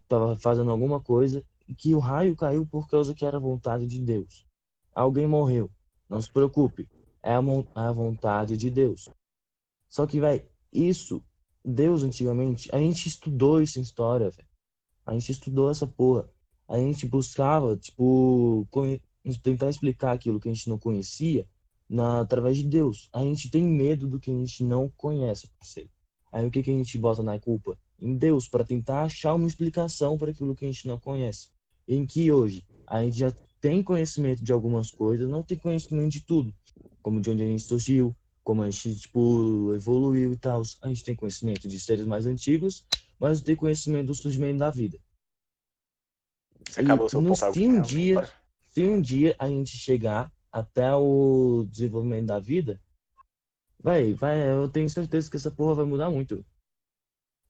tava 0.08 0.36
fazendo 0.36 0.70
alguma 0.70 1.00
coisa 1.00 1.44
e 1.68 1.74
que 1.74 1.94
o 1.94 1.98
raio 1.98 2.36
caiu 2.36 2.66
por 2.66 2.88
causa 2.88 3.14
que 3.14 3.24
era 3.24 3.38
vontade 3.38 3.86
de 3.86 4.00
Deus. 4.00 4.46
Alguém 4.94 5.26
morreu. 5.26 5.70
Não 6.08 6.20
se 6.20 6.30
preocupe. 6.30 6.88
É 7.22 7.34
a, 7.34 7.40
a 7.74 7.92
vontade 7.92 8.56
de 8.56 8.70
Deus. 8.70 9.08
Só 9.88 10.06
que, 10.06 10.20
velho, 10.20 10.44
isso, 10.72 11.22
Deus 11.64 12.02
antigamente, 12.02 12.68
a 12.72 12.78
gente 12.78 13.08
estudou 13.08 13.60
isso 13.60 13.78
em 13.78 13.82
história. 13.82 14.32
A 15.06 15.12
gente 15.12 15.32
estudou 15.32 15.70
essa 15.70 15.86
porra. 15.86 16.28
A 16.68 16.78
gente 16.78 17.06
buscava, 17.06 17.76
tipo, 17.76 18.66
tentar 19.42 19.68
explicar 19.68 20.12
aquilo 20.12 20.40
que 20.40 20.48
a 20.48 20.52
gente 20.52 20.68
não 20.68 20.78
conhecia 20.78 21.46
na, 21.88 22.20
através 22.20 22.56
de 22.56 22.64
Deus. 22.64 23.08
A 23.12 23.22
gente 23.22 23.50
tem 23.50 23.62
medo 23.62 24.06
do 24.06 24.18
que 24.18 24.30
a 24.30 24.34
gente 24.34 24.64
não 24.64 24.90
conhece, 24.96 25.48
parceiro. 25.58 25.90
Aí 26.32 26.46
o 26.46 26.50
que, 26.50 26.62
que 26.62 26.70
a 26.70 26.74
gente 26.74 26.98
bota 26.98 27.22
na 27.22 27.38
culpa? 27.38 27.78
Em 28.00 28.16
Deus, 28.16 28.48
para 28.48 28.64
tentar 28.64 29.04
achar 29.04 29.34
uma 29.34 29.46
explicação 29.46 30.18
para 30.18 30.30
aquilo 30.30 30.54
que 30.54 30.64
a 30.64 30.68
gente 30.68 30.86
não 30.86 30.98
conhece. 30.98 31.48
Em 31.86 32.04
que 32.06 32.30
hoje 32.30 32.64
a 32.86 33.02
gente 33.02 33.18
já 33.18 33.32
tem 33.60 33.82
conhecimento 33.82 34.42
de 34.42 34.52
algumas 34.52 34.90
coisas, 34.90 35.28
não 35.28 35.42
tem 35.42 35.56
conhecimento 35.56 36.10
de 36.12 36.20
tudo. 36.20 36.54
Como 37.02 37.20
de 37.20 37.30
onde 37.30 37.42
a 37.42 37.46
gente 37.46 37.62
surgiu, 37.62 38.14
como 38.42 38.62
a 38.62 38.70
gente, 38.70 38.96
tipo, 38.96 39.72
evoluiu 39.74 40.32
e 40.32 40.36
tal. 40.36 40.62
A 40.82 40.88
gente 40.88 41.04
tem 41.04 41.14
conhecimento 41.16 41.66
de 41.68 41.80
seres 41.80 42.04
mais 42.06 42.26
antigos, 42.26 42.84
mas 43.18 43.38
não 43.38 43.44
tem 43.44 43.56
conhecimento 43.56 44.08
do 44.08 44.14
surgimento 44.14 44.58
da 44.58 44.70
vida. 44.70 44.98
E 46.76 46.80
acabou 46.82 47.08
no- 47.22 47.28
ponto 47.28 47.52
se 47.54 47.66
um 47.66 47.80
dia- 47.82 48.14
Se 48.68 48.82
um 48.82 49.00
dia 49.00 49.36
a 49.38 49.48
gente 49.48 49.76
chegar 49.76 50.32
até 50.50 50.92
o 50.96 51.64
desenvolvimento 51.70 52.26
da 52.26 52.40
vida, 52.40 52.80
vai, 53.78 54.12
vai, 54.14 54.50
eu 54.50 54.68
tenho 54.68 54.90
certeza 54.90 55.30
que 55.30 55.36
essa 55.36 55.50
porra 55.50 55.76
vai 55.76 55.84
mudar 55.84 56.10
muito. 56.10 56.44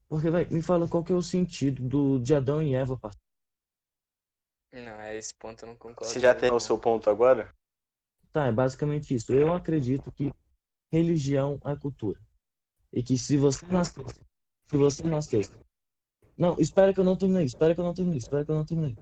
Porque, 0.08 0.30
vai, 0.30 0.44
me 0.46 0.62
fala 0.62 0.88
qual 0.88 1.02
que 1.02 1.12
é 1.12 1.14
o 1.14 1.22
sentido 1.22 1.82
do, 1.82 2.18
de 2.18 2.34
Adão 2.34 2.62
e 2.62 2.74
Eva, 2.74 2.96
parceiro. 2.96 3.24
Não, 4.72 4.98
a 4.98 5.14
esse 5.14 5.34
ponto 5.34 5.62
eu 5.62 5.68
não 5.68 5.76
concordo. 5.76 6.12
Você 6.12 6.18
já 6.18 6.34
tem 6.34 6.52
o 6.52 6.58
seu 6.58 6.78
ponto 6.78 7.08
agora? 7.08 7.54
Tá, 8.32 8.46
é 8.46 8.52
basicamente 8.52 9.14
isso. 9.14 9.32
Eu 9.32 9.54
acredito 9.54 10.10
que 10.10 10.32
religião 10.92 11.60
é 11.64 11.76
cultura. 11.76 12.20
E 12.92 13.02
que 13.02 13.16
se 13.16 13.36
você 13.36 13.64
nascesse, 13.66 14.20
se 14.66 14.76
você 14.76 15.02
nascesse. 15.04 15.52
Não, 16.36 16.56
espera 16.58 16.92
que 16.92 16.98
eu 16.98 17.04
não 17.04 17.16
terminei, 17.16 17.44
espera 17.44 17.74
que 17.74 17.80
eu 17.80 17.84
não 17.84 17.94
terminei, 17.94 18.18
espera 18.18 18.44
que 18.44 18.50
eu 18.50 18.56
não 18.56 18.64
terminei. 18.64 18.96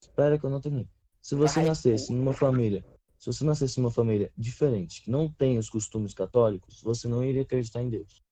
Espera 0.00 0.38
que 0.38 0.46
eu 0.46 0.50
não 0.50 0.60
terminei. 0.60 0.88
Se 1.20 1.34
você 1.34 1.56
Vai, 1.56 1.68
nascesse 1.68 2.12
numa 2.12 2.32
família, 2.32 2.84
se 3.18 3.26
você 3.26 3.44
nascesse 3.44 3.78
numa 3.78 3.90
família 3.90 4.32
diferente, 4.36 5.02
que 5.02 5.10
não 5.10 5.30
tem 5.30 5.58
os 5.58 5.68
costumes 5.68 6.14
católicos, 6.14 6.80
você 6.82 7.06
não 7.06 7.22
iria 7.22 7.42
acreditar 7.42 7.82
em 7.82 7.90
Deus. 7.90 8.22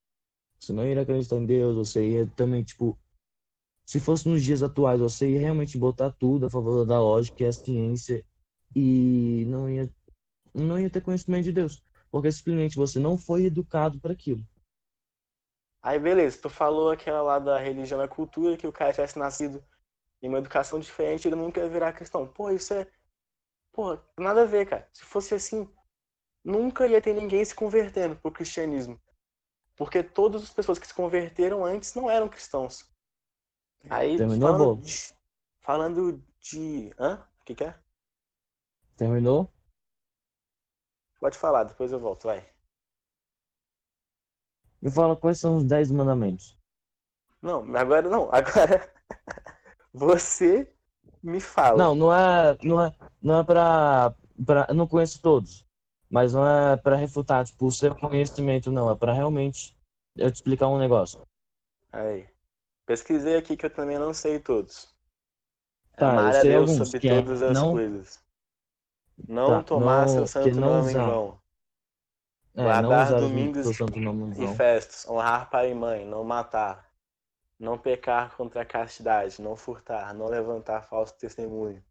Você 0.58 0.72
não 0.72 0.86
iria 0.86 1.02
acreditar 1.02 1.36
em 1.36 1.46
Deus, 1.46 1.76
você 1.76 2.08
ia 2.08 2.26
também, 2.36 2.62
tipo, 2.62 2.98
se 3.84 4.00
fosse 4.00 4.28
nos 4.28 4.42
dias 4.42 4.62
atuais, 4.62 5.00
você 5.00 5.30
ia 5.30 5.40
realmente 5.40 5.78
botar 5.78 6.10
tudo 6.10 6.46
a 6.46 6.50
favor 6.50 6.84
da 6.84 7.00
lógica 7.00 7.44
e 7.44 7.46
a 7.46 7.52
ciência 7.52 8.24
e 8.74 9.44
não 9.46 9.70
ia 9.70 9.88
não 10.52 10.78
ia 10.78 10.88
ter 10.88 11.02
conhecimento 11.02 11.44
de 11.44 11.52
Deus, 11.52 11.84
porque 12.10 12.32
simplesmente 12.32 12.76
você 12.76 12.98
não 12.98 13.18
foi 13.18 13.44
educado 13.44 14.00
para 14.00 14.12
aquilo. 14.12 14.42
Aí, 15.82 15.98
beleza, 15.98 16.38
tu 16.40 16.48
falou 16.48 16.90
aquela 16.90 17.22
lá 17.22 17.38
da 17.38 17.58
religião 17.58 18.02
é 18.02 18.08
cultura, 18.08 18.56
que 18.56 18.66
o 18.66 18.72
cara 18.72 18.92
tivesse 18.92 19.18
nascido 19.18 19.62
em 20.20 20.28
uma 20.28 20.38
educação 20.38 20.80
diferente, 20.80 21.28
ele 21.28 21.36
nunca 21.36 21.60
ia 21.60 21.68
virar 21.68 21.92
cristão. 21.92 22.26
Pô, 22.26 22.50
isso 22.50 22.74
é. 22.74 22.86
Pô, 23.72 23.98
nada 24.18 24.42
a 24.42 24.46
ver, 24.46 24.66
cara. 24.66 24.88
Se 24.92 25.04
fosse 25.04 25.34
assim, 25.34 25.68
nunca 26.42 26.86
ia 26.88 27.00
ter 27.00 27.14
ninguém 27.14 27.44
se 27.44 27.54
convertendo 27.54 28.16
pro 28.16 28.32
cristianismo. 28.32 29.00
Porque 29.76 30.02
todas 30.02 30.42
as 30.42 30.50
pessoas 30.50 30.78
que 30.78 30.86
se 30.86 30.94
converteram 30.94 31.64
antes 31.64 31.94
não 31.94 32.10
eram 32.10 32.28
cristãos. 32.28 32.90
Aí, 33.90 34.16
Terminou, 34.16 34.48
falando 34.48 34.82
de, 34.82 35.14
falando 35.60 36.24
de. 36.40 36.94
Hã? 36.98 37.26
O 37.40 37.44
que, 37.44 37.54
que 37.54 37.64
é? 37.64 37.78
Terminou? 38.96 39.52
Pode 41.20 41.38
falar, 41.38 41.64
depois 41.64 41.92
eu 41.92 42.00
volto, 42.00 42.24
vai. 42.24 42.48
Me 44.80 44.90
fala 44.90 45.16
quais 45.16 45.38
são 45.38 45.56
os 45.56 45.64
10 45.64 45.90
mandamentos. 45.90 46.56
Não, 47.42 47.60
agora 47.76 48.08
não. 48.08 48.28
Agora 48.32 48.92
você 49.92 50.72
me 51.22 51.40
fala. 51.40 51.76
Não, 51.76 51.94
não 51.94 52.12
é, 52.14 52.56
não 52.62 52.84
é, 52.84 52.94
não 53.20 53.40
é 53.40 53.44
pra, 53.44 54.14
pra, 54.44 54.66
eu 54.68 54.74
não 54.74 54.86
conheço 54.86 55.20
todos, 55.20 55.65
mas 56.10 56.32
não 56.32 56.46
é 56.46 56.76
pra 56.76 56.96
refutar, 56.96 57.44
tipo, 57.44 57.66
o 57.66 57.72
seu 57.72 57.94
conhecimento, 57.94 58.70
não, 58.70 58.90
é 58.90 58.94
pra 58.96 59.12
realmente 59.12 59.76
eu 60.16 60.30
te 60.30 60.36
explicar 60.36 60.68
um 60.68 60.78
negócio. 60.78 61.20
Aí. 61.92 62.28
Pesquisei 62.84 63.36
aqui 63.36 63.56
que 63.56 63.66
eu 63.66 63.70
também 63.70 63.98
não 63.98 64.14
sei 64.14 64.38
todos. 64.38 64.94
Tá, 65.96 66.06
eu 66.06 66.10
Amar 66.12 66.28
a 66.28 66.40
sei 66.40 66.50
Deus 66.52 66.70
alguns, 66.70 66.90
sobre 66.90 67.08
é 67.08 67.22
todas 67.22 67.42
as 67.42 67.54
não- 67.54 67.72
coisas. 67.72 68.24
Não 69.28 69.46
Tá, 69.46 69.62
tomar 69.62 70.06
não- 70.06 70.08
seu 70.08 70.26
santo 70.26 70.60
não 70.60 70.68
nome 70.68 70.76
em 70.78 70.90
usar. 70.90 71.06
vão. 71.06 71.40
É, 72.54 72.62
Guardar 72.62 73.14
domingos 73.14 73.66
em 73.80 74.42
E 74.42 74.54
festas, 74.54 75.06
honrar 75.08 75.50
pai 75.50 75.70
e 75.72 75.74
mãe, 75.74 76.06
não 76.06 76.22
matar, 76.24 76.90
não 77.58 77.76
pecar 77.78 78.34
contra 78.36 78.62
a 78.62 78.64
castidade, 78.64 79.40
não 79.42 79.56
furtar, 79.56 80.14
não 80.14 80.26
levantar 80.26 80.82
falso 80.82 81.14
testemunho, 81.18 81.82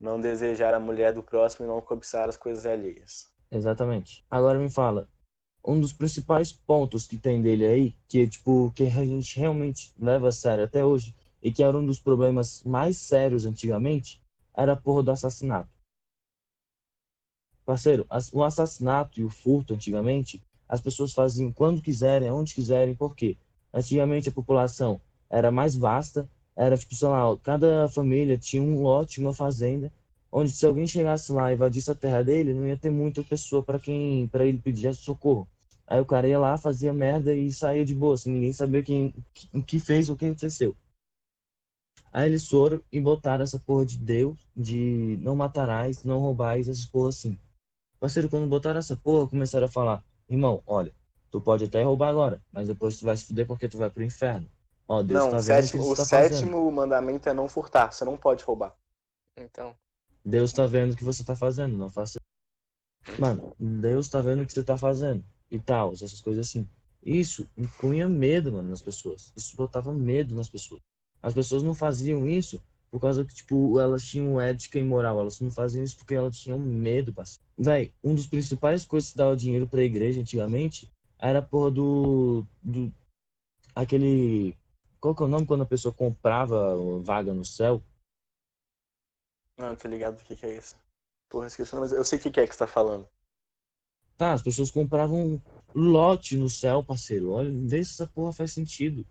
não 0.00 0.20
desejar 0.20 0.74
a 0.74 0.80
mulher 0.80 1.12
do 1.12 1.22
próximo 1.22 1.66
e 1.66 1.68
não 1.68 1.80
cobiçar 1.80 2.28
as 2.28 2.36
coisas 2.36 2.64
alheias. 2.66 3.32
Exatamente. 3.54 4.24
Agora 4.28 4.58
me 4.58 4.68
fala, 4.68 5.08
um 5.64 5.80
dos 5.80 5.92
principais 5.92 6.52
pontos 6.52 7.06
que 7.06 7.16
tem 7.16 7.40
dele 7.40 7.64
aí, 7.64 7.96
que 8.08 8.26
tipo, 8.26 8.72
que 8.74 8.82
a 8.82 9.04
gente 9.04 9.38
realmente 9.38 9.92
leva 9.96 10.28
a 10.28 10.32
sério 10.32 10.64
até 10.64 10.84
hoje, 10.84 11.14
e 11.40 11.52
que 11.52 11.62
era 11.62 11.78
um 11.78 11.86
dos 11.86 12.00
problemas 12.00 12.64
mais 12.64 12.96
sérios 12.96 13.46
antigamente, 13.46 14.20
era 14.56 14.72
a 14.72 14.76
porra 14.76 15.04
do 15.04 15.12
assassinato. 15.12 15.68
Parceiro, 17.64 18.04
o 18.32 18.42
assassinato 18.42 19.20
e 19.20 19.24
o 19.24 19.30
furto 19.30 19.72
antigamente, 19.72 20.42
as 20.68 20.80
pessoas 20.80 21.12
faziam 21.12 21.52
quando 21.52 21.80
quiserem, 21.80 22.30
onde 22.32 22.54
quiserem, 22.54 22.94
por 22.94 23.14
quê? 23.14 23.36
Antigamente 23.72 24.28
a 24.28 24.32
população 24.32 25.00
era 25.30 25.52
mais 25.52 25.76
vasta, 25.76 26.28
era 26.56 26.76
tipo, 26.76 26.94
sei 26.94 27.08
lá, 27.08 27.36
cada 27.38 27.88
família 27.88 28.36
tinha 28.36 28.62
um 28.62 28.82
lote, 28.82 29.20
uma 29.20 29.32
fazenda, 29.32 29.92
onde 30.36 30.50
se 30.50 30.66
alguém 30.66 30.84
chegasse 30.84 31.30
lá 31.30 31.52
e 31.52 31.54
invadisse 31.54 31.92
a 31.92 31.94
terra 31.94 32.24
dele, 32.24 32.52
não 32.52 32.66
ia 32.66 32.76
ter 32.76 32.90
muita 32.90 33.22
pessoa 33.22 33.62
para 33.62 33.78
quem, 33.78 34.26
para 34.26 34.44
ele 34.44 34.58
pedir 34.58 34.92
socorro. 34.92 35.48
Aí 35.86 36.00
o 36.00 36.04
cara 36.04 36.26
ia 36.26 36.40
lá, 36.40 36.58
fazia 36.58 36.92
merda 36.92 37.32
e 37.32 37.52
saía 37.52 37.84
de 37.84 37.94
boa, 37.94 38.14
assim, 38.14 38.32
ninguém 38.32 38.52
sabia 38.52 38.82
quem, 38.82 39.14
o 39.52 39.62
que 39.62 39.78
fez 39.78 40.08
ou 40.08 40.16
o 40.16 40.18
que 40.18 40.24
aconteceu. 40.24 40.74
Aí 42.12 42.28
eles 42.28 42.48
foram 42.48 42.82
e 42.90 43.00
botaram 43.00 43.44
essa 43.44 43.60
porra 43.60 43.86
de 43.86 43.96
Deus, 43.96 44.36
de 44.56 45.16
não 45.20 45.36
matarás, 45.36 46.02
não 46.02 46.18
roubais, 46.18 46.68
essas 46.68 46.86
porra 46.86 47.10
assim. 47.10 47.38
Parceiro, 48.00 48.28
quando 48.28 48.48
botaram 48.48 48.80
essa 48.80 48.96
porra, 48.96 49.28
começaram 49.28 49.66
a 49.66 49.70
falar, 49.70 50.02
irmão, 50.28 50.60
olha, 50.66 50.92
tu 51.30 51.40
pode 51.40 51.64
até 51.64 51.84
roubar 51.84 52.08
agora, 52.08 52.42
mas 52.50 52.66
depois 52.66 52.98
tu 52.98 53.04
vai 53.04 53.16
se 53.16 53.26
fuder 53.26 53.46
porque 53.46 53.68
tu 53.68 53.78
vai 53.78 53.88
pro 53.88 54.02
inferno. 54.02 54.48
Ó, 54.88 55.00
Deus 55.00 55.22
não, 55.22 55.30
tá 55.30 55.36
o 55.36 55.42
vendo 55.42 55.58
o 55.58 55.62
que 55.62 55.66
sétimo, 55.68 55.84
o 55.84 55.96
tá 55.96 56.04
fazendo. 56.04 56.34
sétimo 56.34 56.72
mandamento 56.72 57.28
é 57.28 57.32
não 57.32 57.48
furtar. 57.48 57.92
Você 57.92 58.04
não 58.04 58.16
pode 58.16 58.42
roubar. 58.42 58.74
Então, 59.36 59.74
Deus 60.24 60.52
tá 60.52 60.66
vendo 60.66 60.92
o 60.92 60.96
que 60.96 61.04
você 61.04 61.22
tá 61.22 61.36
fazendo, 61.36 61.76
não 61.76 61.90
faça. 61.90 62.18
Mano, 63.18 63.54
Deus 63.58 64.08
tá 64.08 64.20
vendo 64.20 64.42
o 64.42 64.46
que 64.46 64.52
você 64.52 64.64
tá 64.64 64.76
fazendo. 64.76 65.24
E 65.50 65.58
tal, 65.58 65.92
essas 65.92 66.20
coisas 66.20 66.48
assim. 66.48 66.66
Isso 67.04 67.46
impunha 67.56 68.08
medo, 68.08 68.50
mano, 68.50 68.70
nas 68.70 68.80
pessoas. 68.80 69.32
Isso 69.36 69.54
botava 69.56 69.92
medo 69.92 70.34
nas 70.34 70.48
pessoas. 70.48 70.80
As 71.22 71.34
pessoas 71.34 71.62
não 71.62 71.74
faziam 71.74 72.26
isso 72.26 72.60
por 72.90 73.00
causa 73.00 73.24
que, 73.24 73.34
tipo, 73.34 73.78
elas 73.78 74.04
tinham 74.04 74.40
ética 74.40 74.78
e 74.78 74.84
moral. 74.84 75.20
Elas 75.20 75.40
não 75.40 75.50
faziam 75.50 75.84
isso 75.84 75.96
porque 75.96 76.14
elas 76.14 76.38
tinham 76.38 76.58
medo, 76.58 77.12
parceiro. 77.12 77.44
Véi, 77.58 77.92
um 78.02 78.14
dos 78.14 78.26
principais 78.26 78.84
coisas 78.84 79.10
que 79.10 79.16
dava 79.18 79.36
dinheiro 79.36 79.66
pra 79.66 79.82
igreja 79.82 80.20
antigamente 80.20 80.90
era 81.18 81.40
a 81.40 81.42
porra 81.42 81.70
do. 81.70 82.46
do 82.62 82.92
aquele. 83.74 84.56
Qual 85.00 85.14
que 85.14 85.22
é 85.22 85.26
o 85.26 85.28
nome 85.28 85.46
quando 85.46 85.62
a 85.62 85.66
pessoa 85.66 85.92
comprava 85.92 86.76
vaga 87.02 87.34
no 87.34 87.44
céu? 87.44 87.82
Não, 89.58 89.74
tô 89.74 89.88
ligado 89.88 90.16
do 90.18 90.24
que, 90.24 90.36
que 90.36 90.46
é 90.46 90.56
isso. 90.56 90.76
Porra, 91.28 91.46
esqueci, 91.48 91.74
mas 91.76 91.92
eu 91.92 92.04
sei 92.04 92.18
o 92.18 92.22
que, 92.22 92.30
que 92.30 92.40
é 92.40 92.46
que 92.46 92.52
você 92.52 92.58
tá 92.60 92.66
falando. 92.68 93.08
Tá, 94.16 94.32
as 94.32 94.42
pessoas 94.42 94.70
compravam 94.70 95.42
lote 95.74 96.36
no 96.36 96.48
céu, 96.48 96.82
parceiro. 96.84 97.30
Olha, 97.32 97.50
vê 97.52 97.84
se 97.84 97.92
essa 97.92 98.06
porra 98.06 98.32
faz 98.32 98.52
sentido. 98.52 99.04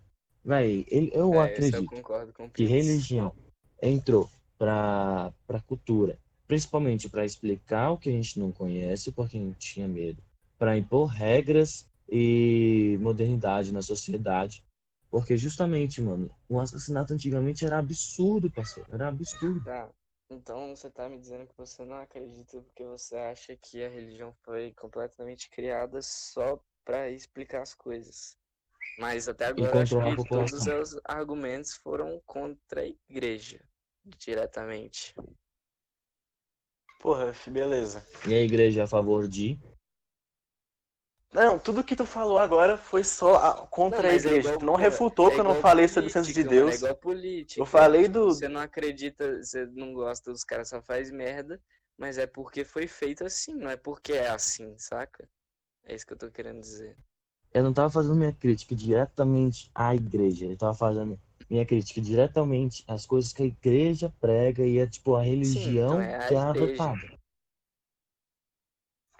Véi, 0.44 0.84
ele- 0.88 1.10
eu 1.14 1.38
é, 1.38 1.68
eu 1.72 1.82
acredito 1.82 1.84
concordo 1.84 2.32
com 2.32 2.46
o 2.46 2.50
que 2.50 2.64
religião 2.64 3.34
entrou 3.82 4.30
para 4.58 5.32
para 5.46 5.60
cultura, 5.62 6.18
principalmente 6.46 7.08
para 7.08 7.24
explicar 7.24 7.90
o 7.92 7.98
que 7.98 8.08
a 8.08 8.12
gente 8.12 8.38
não 8.38 8.52
conhece, 8.52 9.12
porque 9.12 9.36
a 9.36 9.40
gente 9.40 9.58
tinha 9.58 9.88
medo, 9.88 10.22
para 10.58 10.76
impor 10.78 11.06
regras 11.08 11.86
e 12.08 12.98
modernidade 13.00 13.72
na 13.72 13.82
sociedade, 13.82 14.64
porque 15.10 15.36
justamente, 15.36 16.00
mano, 16.02 16.30
o 16.48 16.60
assassinato 16.60 17.12
antigamente 17.14 17.64
era 17.66 17.78
absurdo, 17.78 18.50
parceiro, 18.50 18.88
era 18.92 19.08
absurdo. 19.08 19.64
Tá. 19.64 19.90
Então 20.30 20.74
você 20.74 20.90
tá 20.90 21.08
me 21.08 21.18
dizendo 21.18 21.46
que 21.46 21.56
você 21.56 21.84
não 21.84 21.96
acredita 21.96 22.60
porque 22.62 22.84
você 22.84 23.16
acha 23.16 23.56
que 23.56 23.84
a 23.84 23.88
religião 23.88 24.34
foi 24.42 24.72
completamente 24.72 25.50
criada 25.50 26.00
só 26.02 26.58
pra 26.84 27.10
explicar 27.10 27.62
as 27.62 27.74
coisas. 27.74 28.36
Mas 28.98 29.28
até 29.28 29.46
agora 29.46 29.76
eu 29.76 29.80
acho 29.80 30.22
que 30.22 30.28
todos 30.28 30.66
os 30.66 31.00
argumentos 31.04 31.74
foram 31.74 32.20
contra 32.24 32.82
a 32.82 32.86
igreja, 32.86 33.60
diretamente. 34.04 35.14
Porra, 37.00 37.34
beleza. 37.48 38.06
E 38.26 38.32
a 38.32 38.40
igreja 38.40 38.80
é 38.80 38.84
a 38.84 38.86
favor 38.86 39.28
de 39.28 39.58
Não, 41.34 41.58
tudo 41.58 41.82
que 41.82 41.96
tu 41.96 42.06
falou 42.06 42.38
agora 42.38 42.76
foi 42.76 43.02
só 43.02 43.34
a- 43.34 43.66
contra 43.66 44.02
Não, 44.02 44.08
a 44.08 44.12
é 44.12 44.16
igreja. 44.16 44.38
igual- 44.38 44.58
tu 44.58 44.64
não 44.64 44.76
refutou 44.76 45.30
que 45.30 45.36
é 45.36 45.40
eu 45.40 45.44
não 45.44 45.56
falei 45.56 45.88
sobre 45.88 46.08
o 46.08 46.12
senso 46.12 46.28
de 46.32 46.34
política, 46.44 46.54
mano, 46.54 46.66
Deus. 46.68 46.74
É 46.74 46.76
igual 46.76 46.94
política. 46.96 47.60
Eu 47.60 47.66
falei 47.66 48.06
do- 48.06 48.26
Você 48.32 48.48
não 48.48 48.60
acredita, 48.60 49.42
você 49.42 49.66
não 49.66 49.92
gosta, 49.92 50.30
os 50.30 50.44
caras 50.44 50.68
só 50.68 50.80
faz 50.80 51.10
merda, 51.10 51.60
mas 51.98 52.18
é 52.18 52.26
porque 52.26 52.64
foi 52.64 52.86
feito 52.86 53.24
assim, 53.24 53.52
não 53.54 53.68
é 53.68 53.76
porque 53.76 54.12
é 54.12 54.28
assim, 54.28 54.78
saca? 54.78 55.28
É 55.84 55.94
isso 55.94 56.06
que 56.06 56.12
eu 56.12 56.18
tô 56.18 56.30
querendo 56.30 56.60
dizer. 56.60 56.96
Eu 57.52 57.64
não 57.64 57.70
estava 57.70 57.90
fazendo 57.90 58.14
minha 58.14 58.32
crítica 58.32 58.74
diretamente 58.74 59.70
à 59.74 59.92
igreja, 59.94 60.46
eu 60.46 60.52
estava 60.52 60.74
fazendo 60.74 61.18
minha 61.50 61.66
crítica 61.66 62.00
diretamente 62.00 62.84
às 62.86 63.06
coisas 63.06 63.32
que 63.32 63.42
a 63.42 63.46
igreja 63.46 64.12
prega 64.20 64.64
e 64.64 64.78
é 64.78 64.86
tipo 64.86 65.14
a 65.16 65.22
religião 65.22 66.00
então 66.00 66.00
é 66.00 66.14
a 66.14 66.28
que 66.28 66.34
é 66.34 66.38
adotada. 66.38 67.13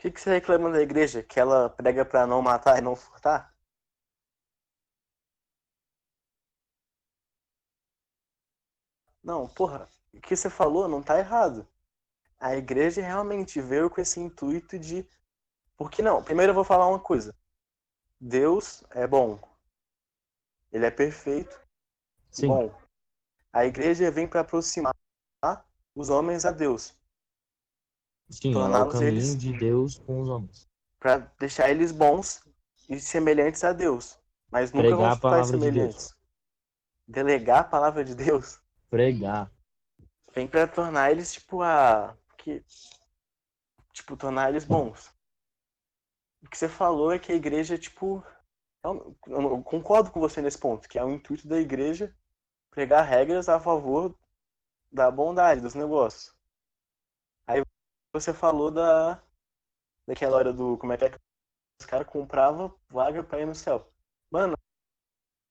O 0.05 0.07
que, 0.07 0.13
que 0.13 0.21
você 0.21 0.35
reclama 0.35 0.71
da 0.71 0.83
igreja? 0.83 1.23
Que 1.23 1.41
ela 1.41 1.71
prega 1.71 2.05
pra 2.05 2.27
não 2.27 2.43
matar 2.43 2.77
e 2.77 2.83
não 2.83 2.95
furtar? 2.95 3.57
Não, 9.23 9.49
porra, 9.49 9.89
o 10.13 10.21
que 10.21 10.37
você 10.37 10.51
falou 10.51 10.87
não 10.87 11.03
tá 11.03 11.19
errado. 11.19 11.67
A 12.39 12.55
igreja 12.55 13.01
realmente 13.01 13.63
veio 13.63 13.89
com 13.89 13.99
esse 13.99 14.21
intuito 14.21 14.79
de. 14.79 15.09
Por 15.75 15.91
que 15.91 16.03
não? 16.03 16.23
Primeiro 16.23 16.51
eu 16.51 16.55
vou 16.55 16.65
falar 16.65 16.87
uma 16.87 17.01
coisa. 17.01 17.35
Deus 18.21 18.85
é 18.91 19.07
bom. 19.07 19.39
Ele 20.71 20.85
é 20.85 20.91
perfeito. 20.91 21.59
Sim, 22.31 22.49
Bom, 22.49 22.79
a 23.51 23.65
igreja 23.65 24.11
vem 24.11 24.29
para 24.29 24.43
aproximar 24.43 24.95
os 25.95 26.11
homens 26.11 26.45
a 26.45 26.51
Deus, 26.51 26.95
sim, 28.35 28.53
ela 28.53 28.61
é 28.63 28.67
o 28.67 28.71
torná-los 28.73 28.93
caminho 28.93 29.09
eles- 29.13 29.37
de 29.39 29.53
Deus 29.53 29.99
com 29.99 30.21
os 30.21 30.29
homens. 30.29 30.69
para 31.01 31.19
deixar 31.39 31.71
eles 31.71 31.93
bons 31.93 32.43
e 32.89 32.99
semelhantes 33.01 33.63
a 33.65 33.73
Deus, 33.73 34.19
mas 34.51 34.73
nunca 34.73 34.83
Pregar 34.89 34.99
vão 34.99 35.07
a 35.11 35.15
se 35.15 35.21
tornar 35.21 35.37
palavra 35.37 35.59
de 35.59 35.65
semelhantes. 35.65 36.15
Delegar 37.07 37.61
a 37.61 37.65
palavra 37.65 38.05
de 38.05 38.15
Deus 38.15 38.59
Pregar. 38.91 39.51
vem 40.35 40.47
para 40.49 40.67
tornar 40.67 41.11
eles 41.11 41.33
tipo 41.33 41.61
a 41.63 42.17
que 42.39 42.65
tipo 43.93 44.17
tornar 44.17 44.49
eles 44.51 44.65
bons. 44.65 45.13
O 46.43 46.49
que 46.49 46.59
você 46.59 46.69
falou 46.69 47.13
é 47.13 47.19
que 47.19 47.33
a 47.33 47.35
igreja 47.37 47.79
tipo 47.79 48.23
eu 48.83 49.17
eu 49.29 49.63
concordo 49.63 50.11
com 50.11 50.21
você 50.21 50.41
nesse 50.43 50.59
ponto, 50.59 50.89
que 50.89 50.99
é 50.99 51.05
o 51.05 51.11
intuito 51.11 51.47
da 51.49 51.59
igreja 51.59 52.15
pregar 52.71 53.05
regras 53.07 53.49
a 53.49 53.59
favor 53.61 54.15
da 54.93 55.11
bondade 55.11 55.61
dos 55.61 55.75
negócios. 55.75 56.34
Você 58.15 58.33
falou 58.33 58.71
da 58.71 59.21
daquela 60.07 60.37
hora 60.37 60.53
do 60.53 60.79
como 60.79 60.93
é 60.93 60.97
que 60.97 61.05
é 61.07 61.11
os 61.81 61.87
caras 61.87 62.07
compravam 62.07 62.73
vaga 62.89 63.25
para 63.25 63.41
ir 63.41 63.47
no 63.47 63.55
céu. 63.57 63.93
Mano, 64.31 64.57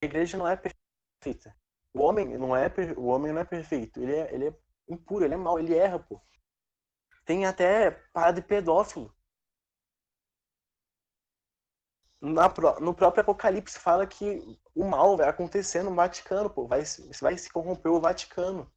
a 0.02 0.06
igreja 0.06 0.38
não 0.38 0.47
é 0.47 0.56
perfeita. 0.56 1.54
O 1.93 2.02
homem 2.02 2.38
não 2.38 2.56
é 2.56 2.67
o 2.97 3.08
homem 3.08 3.34
não 3.34 3.41
é 3.41 3.45
perfeito. 3.45 3.99
Ele 4.02 4.15
é, 4.15 4.34
ele 4.34 4.47
é 4.47 4.58
impuro, 4.88 5.26
ele 5.26 5.34
é 5.34 5.38
mau, 5.38 5.60
ele 5.60 5.76
erra, 5.76 5.99
pô. 5.99 6.21
Tem 7.26 7.45
até 7.45 7.91
parada 8.13 8.41
de 8.41 8.47
pedófilo. 8.47 9.13
Na, 12.21 12.47
no 12.80 12.93
próprio 12.95 13.21
Apocalipse 13.21 13.78
fala 13.78 14.08
que 14.08 14.41
o 14.73 14.86
mal 14.86 15.17
vai 15.17 15.28
acontecer 15.28 15.84
no 15.84 15.93
Vaticano, 15.93 16.49
pô. 16.49 16.65
Vai, 16.65 16.84
vai 17.21 17.38
se 17.38 17.52
corromper 17.52 17.91
o 17.91 17.99
Vaticano. 17.99 18.71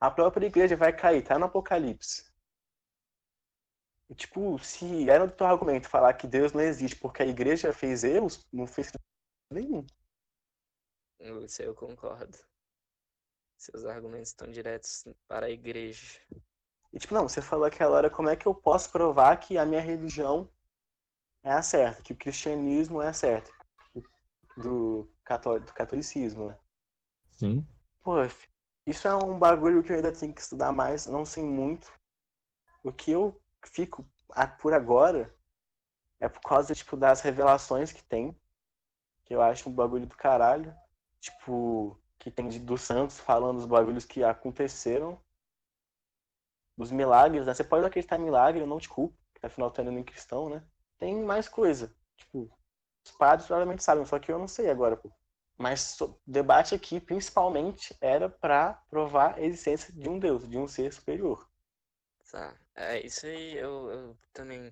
A 0.00 0.10
própria 0.10 0.46
igreja 0.46 0.76
vai 0.76 0.92
cair, 0.92 1.24
tá 1.24 1.36
no 1.38 1.46
Apocalipse. 1.46 2.27
E, 4.10 4.14
tipo, 4.14 4.58
se 4.58 5.08
era 5.08 5.26
do 5.26 5.32
teu 5.32 5.46
argumento 5.46 5.88
falar 5.88 6.14
que 6.14 6.26
Deus 6.26 6.52
não 6.52 6.62
existe 6.62 6.96
porque 6.96 7.22
a 7.22 7.26
igreja 7.26 7.72
fez 7.72 8.04
erros, 8.04 8.46
não 8.52 8.66
fez 8.66 8.90
nenhum. 9.52 9.84
Isso 11.44 11.62
aí 11.62 11.68
eu 11.68 11.74
concordo. 11.74 12.38
Seus 13.58 13.84
argumentos 13.84 14.28
estão 14.28 14.50
diretos 14.50 15.04
para 15.26 15.46
a 15.46 15.50
igreja. 15.50 16.20
E 16.92 16.98
tipo, 16.98 17.12
não, 17.12 17.28
você 17.28 17.42
falou 17.42 17.66
aquela 17.66 17.96
hora, 17.96 18.10
como 18.10 18.28
é 18.28 18.36
que 18.36 18.46
eu 18.46 18.54
posso 18.54 18.90
provar 18.90 19.36
que 19.36 19.58
a 19.58 19.66
minha 19.66 19.80
religião 19.80 20.48
é 21.42 21.52
a 21.52 21.62
certa, 21.62 22.02
que 22.02 22.12
o 22.12 22.16
cristianismo 22.16 23.02
é 23.02 23.08
a 23.08 23.12
certa, 23.12 23.50
do, 24.56 25.10
cató- 25.24 25.58
do 25.58 25.72
catolicismo, 25.74 26.48
né? 26.48 26.58
Sim. 27.30 27.66
Pô, 28.02 28.14
isso 28.86 29.06
é 29.06 29.14
um 29.14 29.38
bagulho 29.38 29.82
que 29.82 29.92
eu 29.92 29.96
ainda 29.96 30.12
tenho 30.12 30.34
que 30.34 30.40
estudar 30.40 30.72
mais, 30.72 31.06
não 31.06 31.24
sei 31.24 31.44
muito. 31.44 31.92
O 32.82 32.92
que 32.92 33.10
eu 33.10 33.38
fico 33.64 34.06
por 34.60 34.72
agora 34.72 35.34
é 36.20 36.28
por 36.28 36.40
causa, 36.40 36.74
tipo, 36.74 36.96
das 36.96 37.20
revelações 37.20 37.92
que 37.92 38.02
tem, 38.02 38.36
que 39.24 39.34
eu 39.34 39.42
acho 39.42 39.68
um 39.68 39.72
bagulho 39.72 40.06
do 40.06 40.16
caralho. 40.16 40.74
Tipo, 41.20 42.00
que 42.18 42.30
tem 42.30 42.48
dos 42.64 42.82
santos 42.82 43.18
falando 43.18 43.58
os 43.58 43.66
bagulhos 43.66 44.04
que 44.04 44.22
aconteceram, 44.22 45.20
dos 46.76 46.92
milagres, 46.92 47.46
né? 47.46 47.54
Você 47.54 47.64
pode 47.64 47.84
acreditar 47.84 48.16
em 48.18 48.22
milagre, 48.22 48.60
eu 48.60 48.66
não 48.66 48.78
te 48.78 48.88
culpo, 48.88 49.16
afinal 49.42 49.70
tu 49.70 49.80
ainda 49.80 49.92
nem 49.92 50.04
cristão, 50.04 50.48
né? 50.48 50.64
Tem 50.96 51.14
mais 51.24 51.48
coisa. 51.48 51.94
Tipo, 52.16 52.50
os 53.04 53.10
padres 53.12 53.46
provavelmente 53.46 53.82
sabem, 53.82 54.04
só 54.04 54.18
que 54.18 54.30
eu 54.30 54.38
não 54.38 54.48
sei 54.48 54.70
agora, 54.70 54.96
pô. 54.96 55.10
Mas 55.56 56.00
o 56.00 56.16
debate 56.24 56.74
aqui, 56.74 57.00
principalmente, 57.00 57.96
era 58.00 58.28
para 58.28 58.74
provar 58.88 59.34
a 59.34 59.40
existência 59.40 59.92
de 59.92 60.08
um 60.08 60.18
Deus, 60.18 60.48
de 60.48 60.56
um 60.56 60.68
ser 60.68 60.92
superior. 60.92 61.47
Tá. 62.30 62.60
É, 62.74 63.04
isso 63.04 63.26
aí 63.26 63.56
eu, 63.56 63.90
eu 63.90 64.18
também 64.34 64.70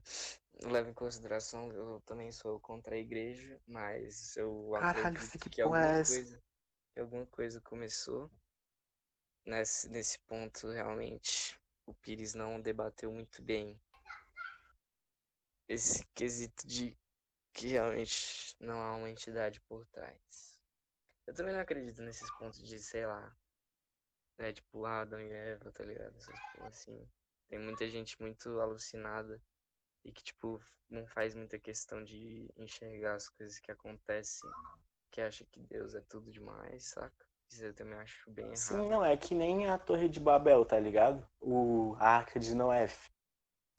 levo 0.62 0.90
em 0.90 0.94
consideração, 0.94 1.72
eu 1.72 2.00
também 2.02 2.30
sou 2.30 2.60
contra 2.60 2.94
a 2.94 2.98
igreja, 2.98 3.60
mas 3.66 4.36
eu 4.36 4.74
Caralho, 4.74 5.16
acredito 5.16 5.50
que 5.50 5.60
é 5.60 5.64
alguma 5.64 5.86
essa? 5.86 6.12
coisa, 6.12 6.42
alguma 6.96 7.26
coisa 7.26 7.60
começou 7.62 8.30
nesse, 9.46 9.88
nesse 9.88 10.18
ponto 10.20 10.68
realmente. 10.68 11.58
O 11.86 11.94
Pires 11.94 12.34
não 12.34 12.60
debateu 12.60 13.10
muito 13.10 13.42
bem 13.42 13.80
esse 15.68 16.04
quesito 16.14 16.66
de 16.66 16.96
que 17.52 17.68
realmente 17.68 18.54
não 18.60 18.80
há 18.80 18.96
uma 18.96 19.10
entidade 19.10 19.60
por 19.62 19.86
trás. 19.86 20.58
Eu 21.26 21.34
também 21.34 21.54
não 21.54 21.60
acredito 21.60 22.02
nesses 22.02 22.30
pontos 22.30 22.62
de, 22.62 22.78
sei 22.78 23.06
lá, 23.06 23.34
né, 24.38 24.52
tipo 24.52 24.84
Adão 24.84 25.20
e 25.20 25.30
Eva, 25.30 25.72
tá 25.72 25.84
ligado? 25.84 26.16
Essas 26.16 26.40
porra 26.52 26.68
assim. 26.68 27.08
Tem 27.48 27.58
muita 27.58 27.88
gente 27.88 28.20
muito 28.20 28.60
alucinada 28.60 29.40
e 30.04 30.12
que, 30.12 30.22
tipo, 30.22 30.60
não 30.88 31.06
faz 31.06 31.34
muita 31.34 31.58
questão 31.58 32.02
de 32.02 32.48
enxergar 32.56 33.14
as 33.14 33.28
coisas 33.28 33.58
que 33.58 33.70
acontecem, 33.70 34.48
que 35.10 35.20
acha 35.20 35.44
que 35.46 35.60
Deus 35.60 35.94
é 35.94 36.00
tudo 36.02 36.30
demais, 36.30 36.84
saca? 36.84 37.26
Isso 37.50 37.64
eu 37.64 37.74
também 37.74 37.98
acho 37.98 38.30
bem 38.30 38.46
errado. 38.46 38.56
Sim, 38.58 38.88
não, 38.88 39.04
é 39.04 39.16
que 39.16 39.34
nem 39.34 39.68
a 39.68 39.78
Torre 39.78 40.08
de 40.08 40.20
Babel, 40.20 40.64
tá 40.64 40.78
ligado? 40.78 41.26
O 41.40 41.96
a 41.98 42.16
Arca 42.16 42.38
de 42.40 42.54
Noé. 42.54 42.88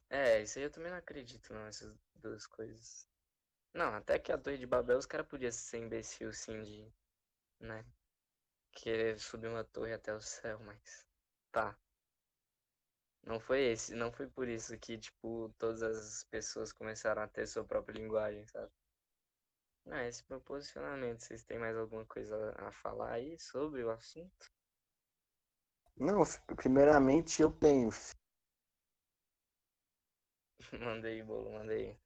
É, 0.09 0.41
isso 0.41 0.57
aí 0.57 0.65
eu 0.65 0.71
também 0.71 0.89
não 0.89 0.97
acredito, 0.97 1.53
não, 1.53 1.65
essas 1.67 1.93
duas 2.15 2.47
coisas. 2.47 3.07
Não, 3.73 3.93
até 3.93 4.17
que 4.17 4.31
a 4.31 4.37
Torre 4.37 4.57
de 4.57 4.65
Babel 4.65 4.97
os 4.97 5.05
caras 5.05 5.27
podiam 5.27 5.51
ser 5.51 5.79
imbecil, 5.79 6.31
sim, 6.31 6.61
de, 6.61 6.91
né, 7.59 7.85
querer 8.71 9.19
subir 9.19 9.47
uma 9.47 9.63
torre 9.63 9.93
até 9.93 10.13
o 10.13 10.21
céu, 10.21 10.59
mas 10.59 11.05
tá. 11.51 11.77
Não 13.27 13.39
foi 13.39 13.61
esse, 13.65 13.93
não 13.93 14.11
foi 14.11 14.25
por 14.27 14.47
isso 14.47 14.75
que, 14.79 14.97
tipo, 14.97 15.53
todas 15.59 15.83
as 15.83 16.23
pessoas 16.23 16.73
começaram 16.73 17.21
a 17.21 17.27
ter 17.27 17.45
sua 17.45 17.63
própria 17.63 17.93
linguagem, 17.99 18.43
sabe? 18.47 18.71
Não, 19.85 19.97
esse 20.05 20.23
meu 20.29 20.39
posicionamento, 20.39 21.21
vocês 21.21 21.43
têm 21.43 21.57
mais 21.57 21.75
alguma 21.75 22.05
coisa 22.05 22.53
a 22.59 22.71
falar 22.71 23.13
aí 23.13 23.39
sobre 23.39 23.83
o 23.83 23.89
assunto? 23.89 24.51
Não, 25.99 26.23
primeiramente 26.55 27.39
eu 27.41 27.51
tenho. 27.51 27.89
Mandei, 30.79 31.23
bolo, 31.23 31.51
mandei. 31.51 31.97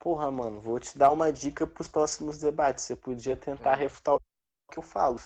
Porra, 0.00 0.28
mano, 0.28 0.60
vou 0.60 0.80
te 0.80 0.98
dar 0.98 1.12
uma 1.12 1.32
dica 1.32 1.64
pros 1.64 1.86
próximos 1.86 2.38
debates. 2.38 2.82
Você 2.84 2.96
podia 2.96 3.36
tentar 3.36 3.74
Hum. 3.74 3.76
refutar 3.76 4.16
o 4.16 4.20
que 4.72 4.78
eu 4.78 4.82
falo. 4.82 5.20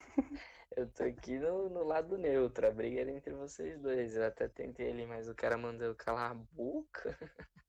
Eu 0.78 0.86
tô 0.92 1.02
aqui 1.02 1.36
no, 1.40 1.68
no 1.68 1.82
lado 1.82 2.16
neutro, 2.16 2.64
a 2.64 2.70
briga 2.70 3.00
era 3.00 3.10
entre 3.10 3.34
vocês 3.34 3.80
dois. 3.80 4.14
Eu 4.14 4.24
até 4.24 4.46
tentei 4.46 4.88
ali, 4.92 5.06
mas 5.06 5.28
o 5.28 5.34
cara 5.34 5.58
mandou 5.58 5.88
eu 5.88 5.94
calar 5.96 6.30
a 6.30 6.34
boca. 6.34 7.18